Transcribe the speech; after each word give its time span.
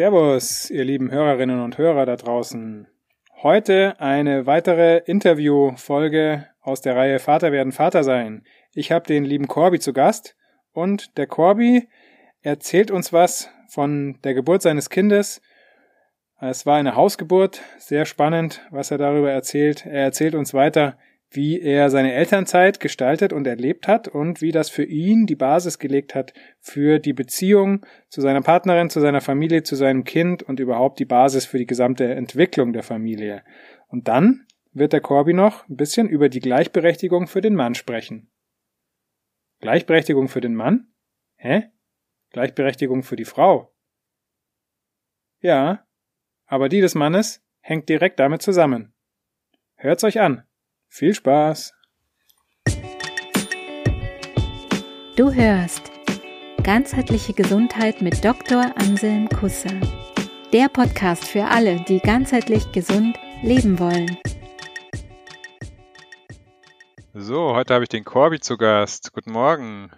Servus, 0.00 0.70
ihr 0.70 0.84
lieben 0.84 1.10
Hörerinnen 1.10 1.60
und 1.60 1.76
Hörer 1.76 2.06
da 2.06 2.16
draußen. 2.16 2.88
Heute 3.42 4.00
eine 4.00 4.46
weitere 4.46 5.02
Interviewfolge 5.04 6.46
aus 6.62 6.80
der 6.80 6.96
Reihe 6.96 7.18
Vater 7.18 7.52
werden 7.52 7.70
Vater 7.70 8.02
sein. 8.02 8.46
Ich 8.72 8.92
habe 8.92 9.06
den 9.06 9.24
lieben 9.26 9.46
Corby 9.46 9.78
zu 9.78 9.92
Gast 9.92 10.36
und 10.72 11.18
der 11.18 11.26
Corby 11.26 11.86
erzählt 12.40 12.90
uns 12.90 13.12
was 13.12 13.50
von 13.68 14.18
der 14.24 14.32
Geburt 14.32 14.62
seines 14.62 14.88
Kindes. 14.88 15.42
Es 16.40 16.64
war 16.64 16.78
eine 16.78 16.96
Hausgeburt, 16.96 17.60
sehr 17.76 18.06
spannend, 18.06 18.66
was 18.70 18.90
er 18.90 18.96
darüber 18.96 19.30
erzählt. 19.30 19.84
Er 19.84 20.04
erzählt 20.04 20.34
uns 20.34 20.54
weiter, 20.54 20.96
wie 21.32 21.60
er 21.60 21.90
seine 21.90 22.12
Elternzeit 22.12 22.80
gestaltet 22.80 23.32
und 23.32 23.46
erlebt 23.46 23.86
hat 23.86 24.08
und 24.08 24.40
wie 24.40 24.50
das 24.50 24.68
für 24.68 24.84
ihn 24.84 25.26
die 25.26 25.36
Basis 25.36 25.78
gelegt 25.78 26.14
hat 26.14 26.34
für 26.58 26.98
die 26.98 27.12
Beziehung 27.12 27.86
zu 28.08 28.20
seiner 28.20 28.42
Partnerin, 28.42 28.90
zu 28.90 29.00
seiner 29.00 29.20
Familie, 29.20 29.62
zu 29.62 29.76
seinem 29.76 30.02
Kind 30.02 30.42
und 30.42 30.58
überhaupt 30.58 30.98
die 30.98 31.04
Basis 31.04 31.46
für 31.46 31.58
die 31.58 31.66
gesamte 31.66 32.12
Entwicklung 32.12 32.72
der 32.72 32.82
Familie. 32.82 33.44
Und 33.86 34.08
dann 34.08 34.46
wird 34.72 34.92
der 34.92 35.00
Corby 35.00 35.32
noch 35.32 35.68
ein 35.68 35.76
bisschen 35.76 36.08
über 36.08 36.28
die 36.28 36.40
Gleichberechtigung 36.40 37.28
für 37.28 37.40
den 37.40 37.54
Mann 37.54 37.74
sprechen. 37.74 38.30
Gleichberechtigung 39.60 40.28
für 40.28 40.40
den 40.40 40.54
Mann? 40.54 40.92
Hä? 41.36 41.70
Gleichberechtigung 42.30 43.02
für 43.02 43.16
die 43.16 43.24
Frau? 43.24 43.72
Ja, 45.40 45.86
aber 46.46 46.68
die 46.68 46.80
des 46.80 46.94
Mannes 46.94 47.44
hängt 47.60 47.88
direkt 47.88 48.18
damit 48.18 48.42
zusammen. 48.42 48.94
Hört's 49.76 50.04
euch 50.04 50.20
an. 50.20 50.44
Viel 50.92 51.14
Spaß! 51.14 51.72
Du 55.16 55.32
hörst 55.32 55.92
Ganzheitliche 56.64 57.32
Gesundheit 57.32 58.02
mit 58.02 58.24
Dr. 58.24 58.76
Anselm 58.76 59.28
Kusser. 59.28 59.80
Der 60.52 60.68
Podcast 60.68 61.24
für 61.24 61.44
alle, 61.44 61.84
die 61.84 62.00
ganzheitlich 62.00 62.72
gesund 62.72 63.16
leben 63.40 63.78
wollen. 63.78 64.18
So, 67.14 67.54
heute 67.54 67.72
habe 67.72 67.84
ich 67.84 67.88
den 67.88 68.04
Corby 68.04 68.40
zu 68.40 68.56
Gast. 68.56 69.12
Guten 69.12 69.30
Morgen. 69.30 69.92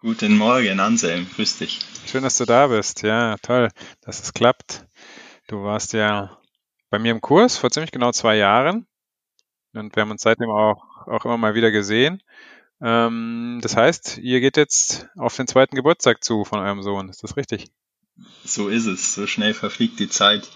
Guten 0.00 0.36
Morgen, 0.36 0.80
Anselm. 0.80 1.28
Grüß 1.36 1.58
dich. 1.58 1.78
Schön, 2.04 2.24
dass 2.24 2.36
du 2.36 2.46
da 2.46 2.66
bist. 2.66 3.02
Ja, 3.02 3.36
toll, 3.42 3.68
dass 4.00 4.20
es 4.20 4.34
klappt. 4.34 4.86
Du 5.46 5.62
warst 5.62 5.92
ja 5.92 6.36
bei 6.90 6.98
mir 6.98 7.12
im 7.12 7.20
Kurs 7.20 7.56
vor 7.56 7.70
ziemlich 7.70 7.92
genau 7.92 8.10
zwei 8.10 8.36
Jahren 8.36 8.88
und 9.76 9.94
wir 9.94 10.02
haben 10.02 10.10
uns 10.10 10.22
seitdem 10.22 10.50
auch, 10.50 11.06
auch 11.06 11.24
immer 11.24 11.38
mal 11.38 11.54
wieder 11.54 11.70
gesehen. 11.70 12.22
Ähm, 12.80 13.60
das 13.62 13.76
heißt, 13.76 14.18
ihr 14.18 14.40
geht 14.40 14.56
jetzt 14.56 15.08
auf 15.16 15.36
den 15.36 15.46
zweiten 15.46 15.76
Geburtstag 15.76 16.22
zu 16.22 16.44
von 16.44 16.60
eurem 16.60 16.82
Sohn. 16.82 17.08
Ist 17.08 17.22
das 17.22 17.36
richtig? 17.36 17.70
So 18.44 18.68
ist 18.68 18.86
es. 18.86 19.14
So 19.14 19.26
schnell 19.26 19.54
verfliegt 19.54 19.98
die 19.98 20.08
Zeit. 20.08 20.48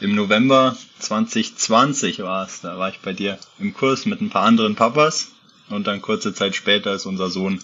Im 0.00 0.14
November 0.14 0.76
2020 1.00 2.20
war 2.20 2.46
es. 2.46 2.60
Da 2.60 2.78
war 2.78 2.88
ich 2.90 3.00
bei 3.00 3.12
dir 3.12 3.38
im 3.58 3.74
Kurs 3.74 4.06
mit 4.06 4.20
ein 4.20 4.30
paar 4.30 4.44
anderen 4.44 4.76
Papas. 4.76 5.32
Und 5.68 5.86
dann 5.86 6.02
kurze 6.02 6.34
Zeit 6.34 6.56
später 6.56 6.94
ist 6.94 7.06
unser 7.06 7.30
Sohn 7.30 7.62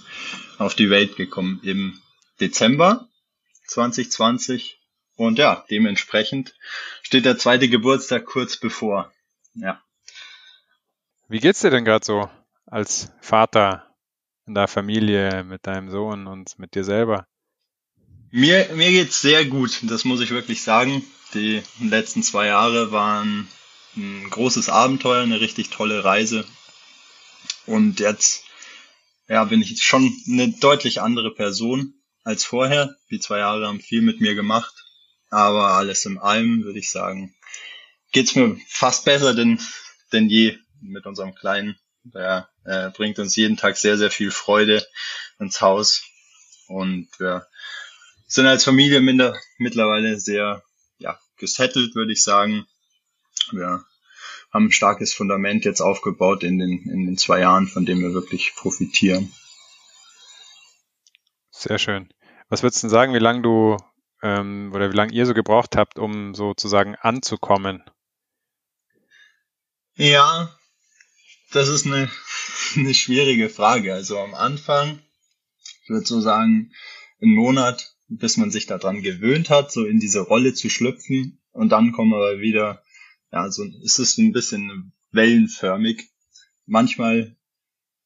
auf 0.59 0.75
die 0.75 0.91
Welt 0.91 1.17
gekommen. 1.17 1.61
Im 1.63 2.01
Dezember 2.41 3.09
2020. 3.67 4.81
Und 5.17 5.39
ja, 5.39 5.65
dementsprechend 5.71 6.55
steht 7.03 7.25
der 7.25 7.39
zweite 7.39 7.69
Geburtstag 7.69 8.27
kurz 8.27 8.57
bevor. 8.59 9.13
Ja. 9.55 9.81
Wie 11.29 11.41
geht's 11.41 11.61
dir 11.61 11.71
denn 11.71 11.85
gerade 11.85 12.05
so 12.05 12.31
als 12.67 13.11
Vater 13.21 13.97
in 14.47 14.55
der 14.55 14.69
Familie 14.69 15.43
mit 15.43 15.67
deinem 15.67 15.91
Sohn 15.91 16.29
und 16.29 16.57
mit 16.59 16.77
dir 16.77 16.85
selber? 16.85 17.27
Mir, 18.31 18.69
mir 18.75 18.91
geht's 18.91 19.23
sehr 19.23 19.45
gut, 19.45 19.81
das 19.83 20.05
muss 20.05 20.21
ich 20.21 20.31
wirklich 20.31 20.63
sagen. 20.63 21.05
Die 21.35 21.63
letzten 21.81 22.23
zwei 22.23 22.47
Jahre 22.47 22.93
waren 22.93 23.49
ein 23.97 24.31
großes 24.31 24.69
Abenteuer, 24.69 25.23
eine 25.23 25.41
richtig 25.41 25.71
tolle 25.71 26.05
Reise. 26.05 26.47
Und 27.67 27.99
jetzt 27.99 28.45
ja, 29.29 29.45
bin 29.45 29.63
ich 29.63 29.83
schon 29.83 30.17
eine 30.29 30.53
deutlich 30.53 31.01
andere 31.01 31.35
Person 31.35 31.95
als 32.23 32.45
vorher. 32.45 32.95
Die 33.11 33.19
zwei 33.19 33.39
Jahre 33.39 33.67
haben 33.67 33.81
viel 33.81 34.03
mit 34.03 34.21
mir 34.21 34.37
gemacht. 34.37 34.75
Aber 35.31 35.71
alles 35.73 36.05
in 36.05 36.19
allem 36.19 36.63
würde 36.63 36.79
ich 36.79 36.91
sagen, 36.91 37.35
geht's 38.13 38.37
mir 38.37 38.57
fast 38.69 39.05
besser 39.05 39.35
denn, 39.35 39.61
denn 40.13 40.29
je 40.29 40.57
mit 40.81 41.07
unserem 41.07 41.35
Kleinen. 41.35 41.79
Der 42.05 42.49
äh, 42.65 42.91
bringt 42.91 43.19
uns 43.19 43.35
jeden 43.37 43.57
Tag 43.57 43.77
sehr, 43.77 43.99
sehr 43.99 44.11
viel 44.11 44.31
Freude 44.31 44.87
ins 45.39 45.61
Haus. 45.61 46.05
Und 46.69 47.09
wir 47.19 47.47
sind 48.27 48.47
als 48.47 48.65
Familie 48.65 49.01
minder, 49.01 49.37
mittlerweile 49.59 50.19
sehr 50.19 50.63
ja, 50.99 51.19
gesettelt, 51.37 51.95
würde 51.95 52.13
ich 52.13 52.23
sagen. 52.23 52.67
Wir 53.51 53.85
haben 54.53 54.67
ein 54.67 54.73
starkes 54.73 55.13
Fundament 55.13 55.65
jetzt 55.65 55.81
aufgebaut 55.81 56.43
in 56.43 56.59
den, 56.59 56.89
in 56.89 57.07
den 57.07 57.19
zwei 57.19 57.41
Jahren, 57.41 57.67
von 57.67 57.87
dem 57.87 58.01
wir 58.01 58.15
wirklich 58.15 58.55
profitieren. 58.57 59.33
Sehr 61.51 61.79
schön. 61.79 62.13
Was 62.49 62.63
würdest 62.63 62.83
du 62.85 62.89
sagen, 62.89 63.15
wie 63.15 63.19
lange 63.19 63.43
du 63.43 63.77
ähm, 64.23 64.71
oder 64.75 64.91
wie 64.93 64.97
lange 64.97 65.13
ihr 65.13 65.27
so 65.27 65.35
gebraucht 65.35 65.77
habt, 65.77 65.99
um 65.99 66.35
sozusagen 66.35 66.95
anzukommen? 66.97 67.83
Ja, 69.95 70.55
das 71.57 71.69
ist 71.69 71.87
eine, 71.87 72.11
eine 72.77 72.95
schwierige 72.95 73.49
Frage. 73.49 73.95
Also 73.95 74.19
am 74.19 74.35
Anfang, 74.35 75.01
ich 75.83 75.89
würde 75.89 76.07
so 76.07 76.21
sagen, 76.21 76.73
einen 77.21 77.35
Monat, 77.35 77.97
bis 78.09 78.37
man 78.37 78.51
sich 78.51 78.67
daran 78.67 79.03
gewöhnt 79.03 79.51
hat, 79.51 79.73
so 79.73 79.85
in 79.85 79.99
diese 79.99 80.21
Rolle 80.21 80.55
zu 80.55 80.69
schlüpfen. 80.69 81.41
Und 81.51 81.71
dann 81.71 81.93
kommen 81.93 82.13
wir 82.13 82.41
wieder, 82.41 82.83
ja, 83.33 83.51
so 83.51 83.65
ist 83.83 83.99
es 83.99 84.19
ein 84.19 84.33
bisschen 84.33 84.93
wellenförmig. 85.11 86.11
Manchmal 86.67 87.37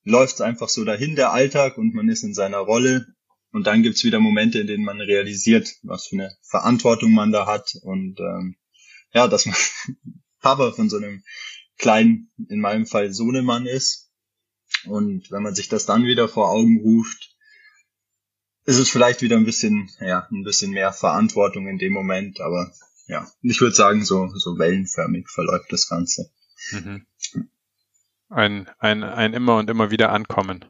läuft 0.04 0.34
es 0.34 0.40
einfach 0.40 0.68
so 0.68 0.84
dahin, 0.84 1.16
der 1.16 1.32
Alltag, 1.32 1.76
und 1.76 1.94
man 1.94 2.08
ist 2.08 2.22
in 2.22 2.34
seiner 2.34 2.58
Rolle. 2.58 3.06
Und 3.52 3.66
dann 3.66 3.82
gibt's 3.82 4.04
wieder 4.04 4.20
Momente, 4.20 4.60
in 4.60 4.68
denen 4.68 4.84
man 4.84 5.00
realisiert, 5.00 5.74
was 5.82 6.06
für 6.06 6.16
eine 6.16 6.36
Verantwortung 6.42 7.12
man 7.12 7.32
da 7.32 7.46
hat. 7.46 7.74
Und 7.82 8.20
ähm, 8.20 8.56
ja, 9.12 9.26
dass 9.26 9.46
man 9.46 9.56
Papa 10.40 10.70
von 10.72 10.88
so 10.88 10.96
einem 10.98 11.24
klein, 11.80 12.30
in 12.48 12.60
meinem 12.60 12.86
Fall 12.86 13.12
Sohnemann 13.12 13.66
ist. 13.66 14.10
Und 14.86 15.30
wenn 15.30 15.42
man 15.42 15.54
sich 15.54 15.68
das 15.68 15.86
dann 15.86 16.04
wieder 16.04 16.28
vor 16.28 16.50
Augen 16.50 16.80
ruft, 16.80 17.34
ist 18.64 18.78
es 18.78 18.90
vielleicht 18.90 19.22
wieder 19.22 19.36
ein 19.36 19.44
bisschen, 19.44 19.90
ja, 20.00 20.28
ein 20.30 20.44
bisschen 20.44 20.70
mehr 20.70 20.92
Verantwortung 20.92 21.66
in 21.66 21.78
dem 21.78 21.92
Moment, 21.92 22.40
aber 22.40 22.72
ja, 23.06 23.26
ich 23.42 23.60
würde 23.60 23.74
sagen, 23.74 24.04
so, 24.04 24.28
so 24.34 24.58
wellenförmig 24.58 25.28
verläuft 25.28 25.72
das 25.72 25.88
Ganze. 25.88 26.30
Mhm. 26.70 27.06
Ein, 28.28 28.70
ein, 28.78 29.02
ein 29.02 29.32
immer 29.32 29.56
und 29.56 29.68
immer 29.68 29.90
wieder 29.90 30.12
ankommen. 30.12 30.64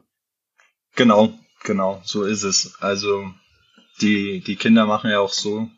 Genau, 0.95 1.37
genau, 1.63 2.01
so 2.03 2.23
ist 2.23 2.43
es. 2.43 2.75
Also, 2.79 3.31
die, 4.01 4.41
die 4.41 4.55
Kinder 4.55 4.87
machen 4.87 5.11
ja 5.11 5.19
auch 5.19 5.33
so 5.33 5.69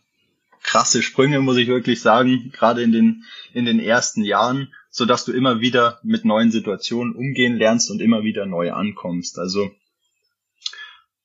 krasse 0.61 1.03
Sprünge, 1.03 1.41
muss 1.41 1.57
ich 1.57 1.67
wirklich 1.67 2.01
sagen, 2.01 2.51
gerade 2.53 2.81
in 2.81 2.93
den, 2.93 3.25
in 3.53 3.66
den 3.66 3.79
ersten 3.79 4.23
Jahren 4.23 4.73
so 4.95 5.05
dass 5.05 5.25
du 5.25 5.31
immer 5.31 5.59
wieder 5.59 5.99
mit 6.03 6.23
neuen 6.23 6.51
Situationen 6.51 7.15
umgehen 7.15 7.57
lernst 7.57 7.89
und 7.89 7.99
immer 7.99 8.21
wieder 8.21 8.45
neu 8.45 8.73
ankommst. 8.73 9.39
Also 9.39 9.71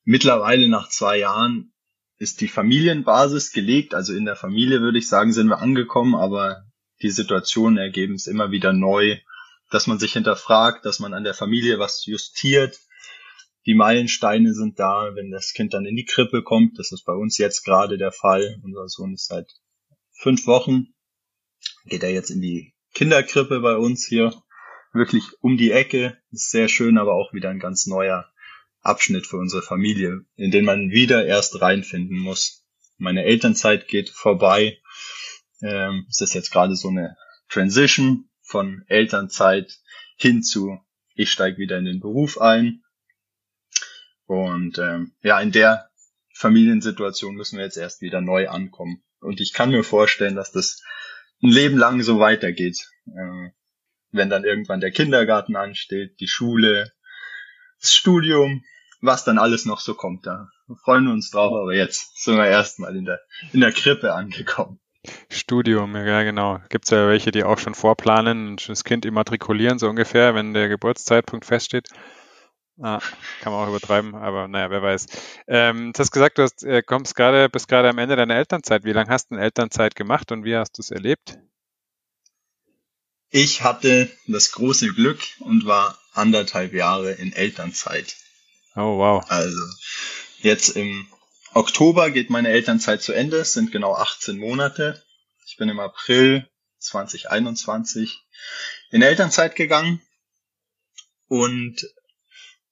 mittlerweile 0.04 0.70
nach 0.70 0.88
zwei 0.88 1.18
Jahren 1.18 1.74
ist 2.16 2.40
die 2.40 2.48
Familienbasis 2.48 3.52
gelegt. 3.52 3.94
Also 3.94 4.14
in 4.14 4.24
der 4.24 4.36
Familie 4.36 4.80
würde 4.80 4.96
ich 4.96 5.06
sagen, 5.06 5.34
sind 5.34 5.48
wir 5.48 5.58
angekommen, 5.58 6.14
aber 6.14 6.64
die 7.02 7.10
Situationen 7.10 7.76
ergeben 7.76 8.14
es 8.14 8.26
immer 8.26 8.50
wieder 8.50 8.72
neu, 8.72 9.18
dass 9.70 9.86
man 9.86 9.98
sich 9.98 10.14
hinterfragt, 10.14 10.86
dass 10.86 10.98
man 10.98 11.12
an 11.12 11.24
der 11.24 11.34
Familie 11.34 11.78
was 11.78 12.06
justiert. 12.06 12.80
Die 13.66 13.74
Meilensteine 13.74 14.54
sind 14.54 14.80
da, 14.80 15.14
wenn 15.14 15.30
das 15.30 15.52
Kind 15.52 15.74
dann 15.74 15.84
in 15.84 15.94
die 15.94 16.06
Krippe 16.06 16.42
kommt. 16.42 16.78
Das 16.78 16.90
ist 16.90 17.04
bei 17.04 17.12
uns 17.12 17.36
jetzt 17.36 17.66
gerade 17.66 17.98
der 17.98 18.12
Fall. 18.12 18.58
Unser 18.64 18.88
Sohn 18.88 19.12
ist 19.12 19.26
seit 19.26 19.52
fünf 20.10 20.46
Wochen, 20.46 20.94
geht 21.84 22.02
er 22.02 22.10
jetzt 22.10 22.30
in 22.30 22.40
die 22.40 22.72
Kinderkrippe 22.94 23.60
bei 23.60 23.76
uns 23.76 24.06
hier. 24.06 24.32
Wirklich 24.92 25.24
um 25.40 25.56
die 25.56 25.70
Ecke. 25.70 26.18
Ist 26.30 26.50
sehr 26.50 26.68
schön, 26.68 26.98
aber 26.98 27.14
auch 27.14 27.32
wieder 27.32 27.50
ein 27.50 27.58
ganz 27.58 27.86
neuer 27.86 28.30
Abschnitt 28.80 29.26
für 29.26 29.36
unsere 29.36 29.62
Familie, 29.62 30.24
in 30.36 30.50
den 30.50 30.64
man 30.64 30.90
wieder 30.90 31.26
erst 31.26 31.60
reinfinden 31.60 32.18
muss. 32.18 32.64
Meine 32.96 33.24
Elternzeit 33.24 33.88
geht 33.88 34.10
vorbei. 34.10 34.78
Ähm, 35.62 36.06
es 36.08 36.20
ist 36.20 36.34
jetzt 36.34 36.50
gerade 36.50 36.74
so 36.74 36.88
eine 36.88 37.16
Transition 37.48 38.28
von 38.42 38.84
Elternzeit 38.88 39.78
hin 40.16 40.42
zu 40.42 40.80
ich 41.18 41.32
steige 41.32 41.58
wieder 41.58 41.76
in 41.78 41.84
den 41.84 42.00
Beruf 42.00 42.40
ein. 42.40 42.84
Und 44.26 44.78
ähm, 44.78 45.16
ja, 45.20 45.40
in 45.40 45.50
der 45.50 45.90
Familiensituation 46.32 47.34
müssen 47.34 47.56
wir 47.56 47.64
jetzt 47.64 47.76
erst 47.76 48.02
wieder 48.02 48.20
neu 48.20 48.48
ankommen. 48.48 49.02
Und 49.20 49.40
ich 49.40 49.52
kann 49.52 49.70
mir 49.70 49.82
vorstellen, 49.82 50.36
dass 50.36 50.52
das 50.52 50.80
ein 51.42 51.50
Leben 51.50 51.76
lang 51.76 52.02
so 52.02 52.18
weitergeht. 52.18 52.88
Äh, 53.06 53.50
wenn 54.10 54.30
dann 54.30 54.44
irgendwann 54.44 54.80
der 54.80 54.90
Kindergarten 54.90 55.56
ansteht, 55.56 56.18
die 56.20 56.28
Schule, 56.28 56.92
das 57.80 57.94
Studium, 57.94 58.64
was 59.00 59.24
dann 59.24 59.38
alles 59.38 59.64
noch 59.64 59.80
so 59.80 59.94
kommt, 59.94 60.26
da 60.26 60.48
freuen 60.82 61.04
wir 61.04 61.12
uns 61.12 61.30
drauf, 61.30 61.52
aber 61.52 61.74
jetzt 61.74 62.22
sind 62.22 62.36
wir 62.36 62.46
erstmal 62.46 62.96
in 62.96 63.04
der, 63.04 63.20
in 63.52 63.60
der 63.60 63.72
Krippe 63.72 64.14
angekommen. 64.14 64.80
Studium, 65.30 65.94
ja 65.94 66.22
genau. 66.22 66.60
Gibt 66.68 66.84
es 66.84 66.90
ja 66.90 67.06
welche, 67.06 67.30
die 67.30 67.44
auch 67.44 67.58
schon 67.58 67.74
vorplanen 67.74 68.48
und 68.48 68.68
das 68.68 68.84
Kind 68.84 69.04
immatrikulieren, 69.06 69.78
so 69.78 69.88
ungefähr, 69.88 70.34
wenn 70.34 70.54
der 70.54 70.68
Geburtszeitpunkt 70.68 71.44
feststeht. 71.46 71.88
Ah, 72.80 73.00
kann 73.40 73.52
man 73.52 73.64
auch 73.64 73.68
übertreiben, 73.68 74.14
aber 74.14 74.46
naja, 74.46 74.70
wer 74.70 74.82
weiß. 74.82 75.06
Ähm, 75.48 75.92
du 75.92 75.98
hast 75.98 76.12
gesagt, 76.12 76.38
du 76.38 76.42
hast, 76.42 76.62
äh, 76.62 76.82
kommst 76.82 77.16
gerade, 77.16 77.48
bist 77.48 77.66
gerade 77.66 77.88
am 77.88 77.98
Ende 77.98 78.14
deiner 78.14 78.36
Elternzeit. 78.36 78.84
Wie 78.84 78.92
lange 78.92 79.10
hast 79.10 79.30
du 79.30 79.34
denn 79.34 79.42
Elternzeit 79.42 79.96
gemacht 79.96 80.30
und 80.30 80.44
wie 80.44 80.56
hast 80.56 80.78
du 80.78 80.82
es 80.82 80.92
erlebt? 80.92 81.38
Ich 83.30 83.62
hatte 83.62 84.08
das 84.26 84.52
große 84.52 84.88
Glück 84.94 85.20
und 85.40 85.66
war 85.66 85.98
anderthalb 86.12 86.72
Jahre 86.72 87.12
in 87.12 87.32
Elternzeit. 87.32 88.16
Oh 88.76 88.98
wow. 88.98 89.24
Also 89.28 89.58
jetzt 90.38 90.70
im 90.76 91.08
Oktober 91.52 92.10
geht 92.10 92.30
meine 92.30 92.48
Elternzeit 92.48 93.02
zu 93.02 93.12
Ende, 93.12 93.38
es 93.38 93.54
sind 93.54 93.72
genau 93.72 93.94
18 93.94 94.38
Monate. 94.38 95.02
Ich 95.46 95.56
bin 95.56 95.68
im 95.68 95.80
April 95.80 96.48
2021 96.78 98.22
in 98.92 99.02
Elternzeit 99.02 99.56
gegangen 99.56 100.00
und 101.26 101.86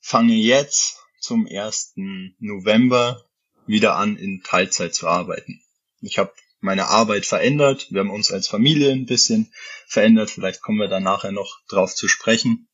fange 0.07 0.35
jetzt 0.35 1.01
zum 1.19 1.49
1. 1.51 1.95
November 2.39 3.25
wieder 3.67 3.97
an, 3.97 4.17
in 4.17 4.41
Teilzeit 4.45 4.95
zu 4.95 5.09
arbeiten. 5.09 5.61
Ich 6.01 6.19
habe 6.19 6.33
meine 6.61 6.87
Arbeit 6.87 7.27
verändert, 7.27 7.89
wir 7.91 8.01
haben 8.01 8.13
uns 8.13 8.31
als 8.31 8.47
Familie 8.47 8.93
ein 8.93 9.07
bisschen 9.07 9.53
verändert, 9.89 10.31
vielleicht 10.31 10.63
kommen 10.63 10.79
wir 10.79 10.87
da 10.87 11.01
nachher 11.01 11.33
noch 11.33 11.59
drauf 11.69 11.93
zu 11.93 12.07
sprechen. 12.07 12.69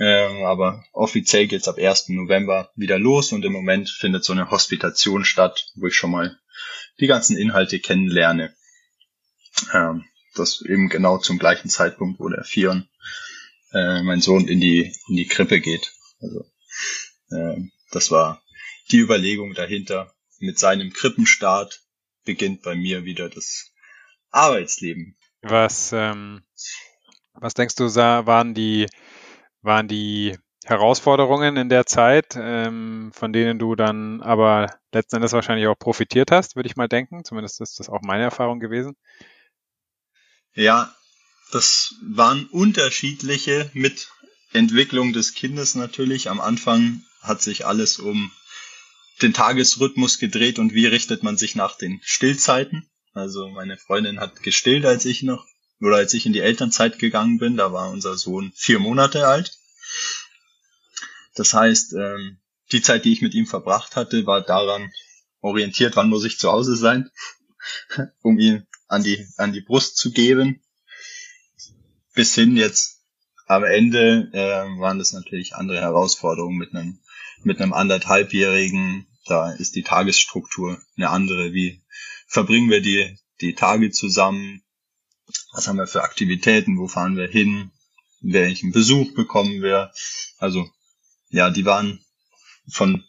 Ähm, 0.00 0.42
aber 0.42 0.84
offiziell 0.92 1.46
geht's 1.46 1.68
ab 1.68 1.78
1. 1.78 2.08
November 2.08 2.72
wieder 2.74 2.98
los 2.98 3.30
und 3.30 3.44
im 3.44 3.52
Moment 3.52 3.88
findet 3.88 4.24
so 4.24 4.32
eine 4.32 4.50
Hospitation 4.50 5.24
statt, 5.24 5.68
wo 5.76 5.86
ich 5.86 5.94
schon 5.94 6.10
mal 6.10 6.40
die 6.98 7.06
ganzen 7.06 7.36
Inhalte 7.36 7.78
kennenlerne. 7.78 8.52
Ähm, 9.72 10.06
das 10.34 10.60
eben 10.62 10.88
genau 10.88 11.18
zum 11.18 11.38
gleichen 11.38 11.68
Zeitpunkt, 11.68 12.18
wo 12.18 12.28
der 12.28 12.42
Fion, 12.42 12.88
äh, 13.72 14.02
mein 14.02 14.20
Sohn, 14.20 14.48
in 14.48 14.60
die, 14.60 14.92
in 15.06 15.16
die 15.16 15.28
Krippe 15.28 15.60
geht. 15.60 15.92
Also 16.20 16.44
äh, 17.30 17.56
das 17.90 18.10
war 18.10 18.42
die 18.90 18.98
Überlegung 18.98 19.54
dahinter. 19.54 20.14
Mit 20.40 20.58
seinem 20.58 20.92
Krippenstart 20.92 21.82
beginnt 22.24 22.62
bei 22.62 22.76
mir 22.76 23.04
wieder 23.04 23.28
das 23.28 23.72
Arbeitsleben. 24.30 25.16
Was, 25.42 25.92
ähm, 25.92 26.42
was 27.32 27.54
denkst 27.54 27.74
du, 27.74 27.84
waren 27.86 28.54
die, 28.54 28.86
waren 29.62 29.88
die 29.88 30.36
Herausforderungen 30.64 31.56
in 31.56 31.68
der 31.68 31.86
Zeit, 31.86 32.36
ähm, 32.36 33.10
von 33.14 33.32
denen 33.32 33.58
du 33.58 33.74
dann 33.74 34.20
aber 34.20 34.78
letzten 34.92 35.16
Endes 35.16 35.32
wahrscheinlich 35.32 35.66
auch 35.66 35.78
profitiert 35.78 36.30
hast, 36.30 36.56
würde 36.56 36.68
ich 36.68 36.76
mal 36.76 36.88
denken. 36.88 37.24
Zumindest 37.24 37.60
ist 37.60 37.80
das 37.80 37.88
auch 37.88 38.02
meine 38.02 38.24
Erfahrung 38.24 38.60
gewesen. 38.60 38.96
Ja, 40.54 40.94
das 41.52 41.94
waren 42.02 42.46
unterschiedliche 42.46 43.70
mit 43.72 44.10
Entwicklung 44.52 45.12
des 45.12 45.34
Kindes 45.34 45.74
natürlich. 45.74 46.30
Am 46.30 46.40
Anfang 46.40 47.02
hat 47.20 47.42
sich 47.42 47.66
alles 47.66 47.98
um 47.98 48.30
den 49.22 49.34
Tagesrhythmus 49.34 50.18
gedreht 50.18 50.58
und 50.58 50.74
wie 50.74 50.86
richtet 50.86 51.22
man 51.22 51.36
sich 51.36 51.54
nach 51.54 51.76
den 51.76 52.00
Stillzeiten. 52.02 52.88
Also 53.12 53.48
meine 53.48 53.76
Freundin 53.76 54.20
hat 54.20 54.42
gestillt, 54.42 54.84
als 54.84 55.04
ich 55.04 55.22
noch, 55.22 55.44
oder 55.80 55.96
als 55.96 56.14
ich 56.14 56.26
in 56.26 56.32
die 56.32 56.40
Elternzeit 56.40 56.98
gegangen 56.98 57.38
bin, 57.38 57.56
da 57.56 57.72
war 57.72 57.90
unser 57.90 58.16
Sohn 58.16 58.52
vier 58.54 58.78
Monate 58.78 59.26
alt. 59.26 59.58
Das 61.34 61.54
heißt, 61.54 61.94
ähm, 61.94 62.38
die 62.72 62.82
Zeit, 62.82 63.04
die 63.04 63.12
ich 63.12 63.22
mit 63.22 63.34
ihm 63.34 63.46
verbracht 63.46 63.96
hatte, 63.96 64.26
war 64.26 64.40
daran 64.40 64.92
orientiert, 65.40 65.96
wann 65.96 66.08
muss 66.08 66.24
ich 66.24 66.38
zu 66.38 66.50
Hause 66.50 66.76
sein, 66.76 67.10
um 68.22 68.38
ihn 68.38 68.66
an 68.88 69.02
die, 69.02 69.26
an 69.36 69.52
die 69.52 69.60
Brust 69.60 69.96
zu 69.96 70.12
geben. 70.12 70.62
Bis 72.14 72.34
hin 72.34 72.56
jetzt 72.56 72.97
am 73.48 73.64
Ende 73.64 74.30
äh, 74.32 74.78
waren 74.78 74.98
das 74.98 75.12
natürlich 75.12 75.54
andere 75.56 75.80
Herausforderungen 75.80 76.58
mit 76.58 76.74
einem 76.74 77.00
mit 77.42 77.60
einem 77.60 77.72
anderthalbjährigen. 77.72 79.06
Da 79.26 79.52
ist 79.52 79.74
die 79.74 79.82
Tagesstruktur 79.82 80.80
eine 80.96 81.10
andere. 81.10 81.52
Wie 81.52 81.82
verbringen 82.26 82.70
wir 82.70 82.82
die 82.82 83.18
die 83.40 83.54
Tage 83.54 83.90
zusammen? 83.90 84.62
Was 85.52 85.66
haben 85.66 85.78
wir 85.78 85.86
für 85.86 86.02
Aktivitäten? 86.02 86.78
Wo 86.78 86.88
fahren 86.88 87.16
wir 87.16 87.28
hin? 87.28 87.70
Welchen 88.20 88.72
Besuch 88.72 89.14
bekommen 89.14 89.62
wir? 89.62 89.92
Also 90.38 90.68
ja, 91.30 91.50
die 91.50 91.64
waren 91.64 92.00
von 92.68 93.04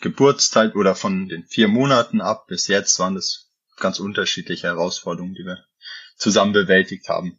Geburtszeit 0.00 0.74
oder 0.74 0.96
von 0.96 1.28
den 1.28 1.46
vier 1.46 1.68
Monaten 1.68 2.20
ab 2.20 2.48
bis 2.48 2.66
jetzt 2.66 2.98
waren 2.98 3.14
das 3.14 3.50
ganz 3.76 4.00
unterschiedliche 4.00 4.66
Herausforderungen, 4.66 5.34
die 5.34 5.44
wir 5.44 5.64
zusammen 6.16 6.52
bewältigt 6.52 7.08
haben. 7.08 7.38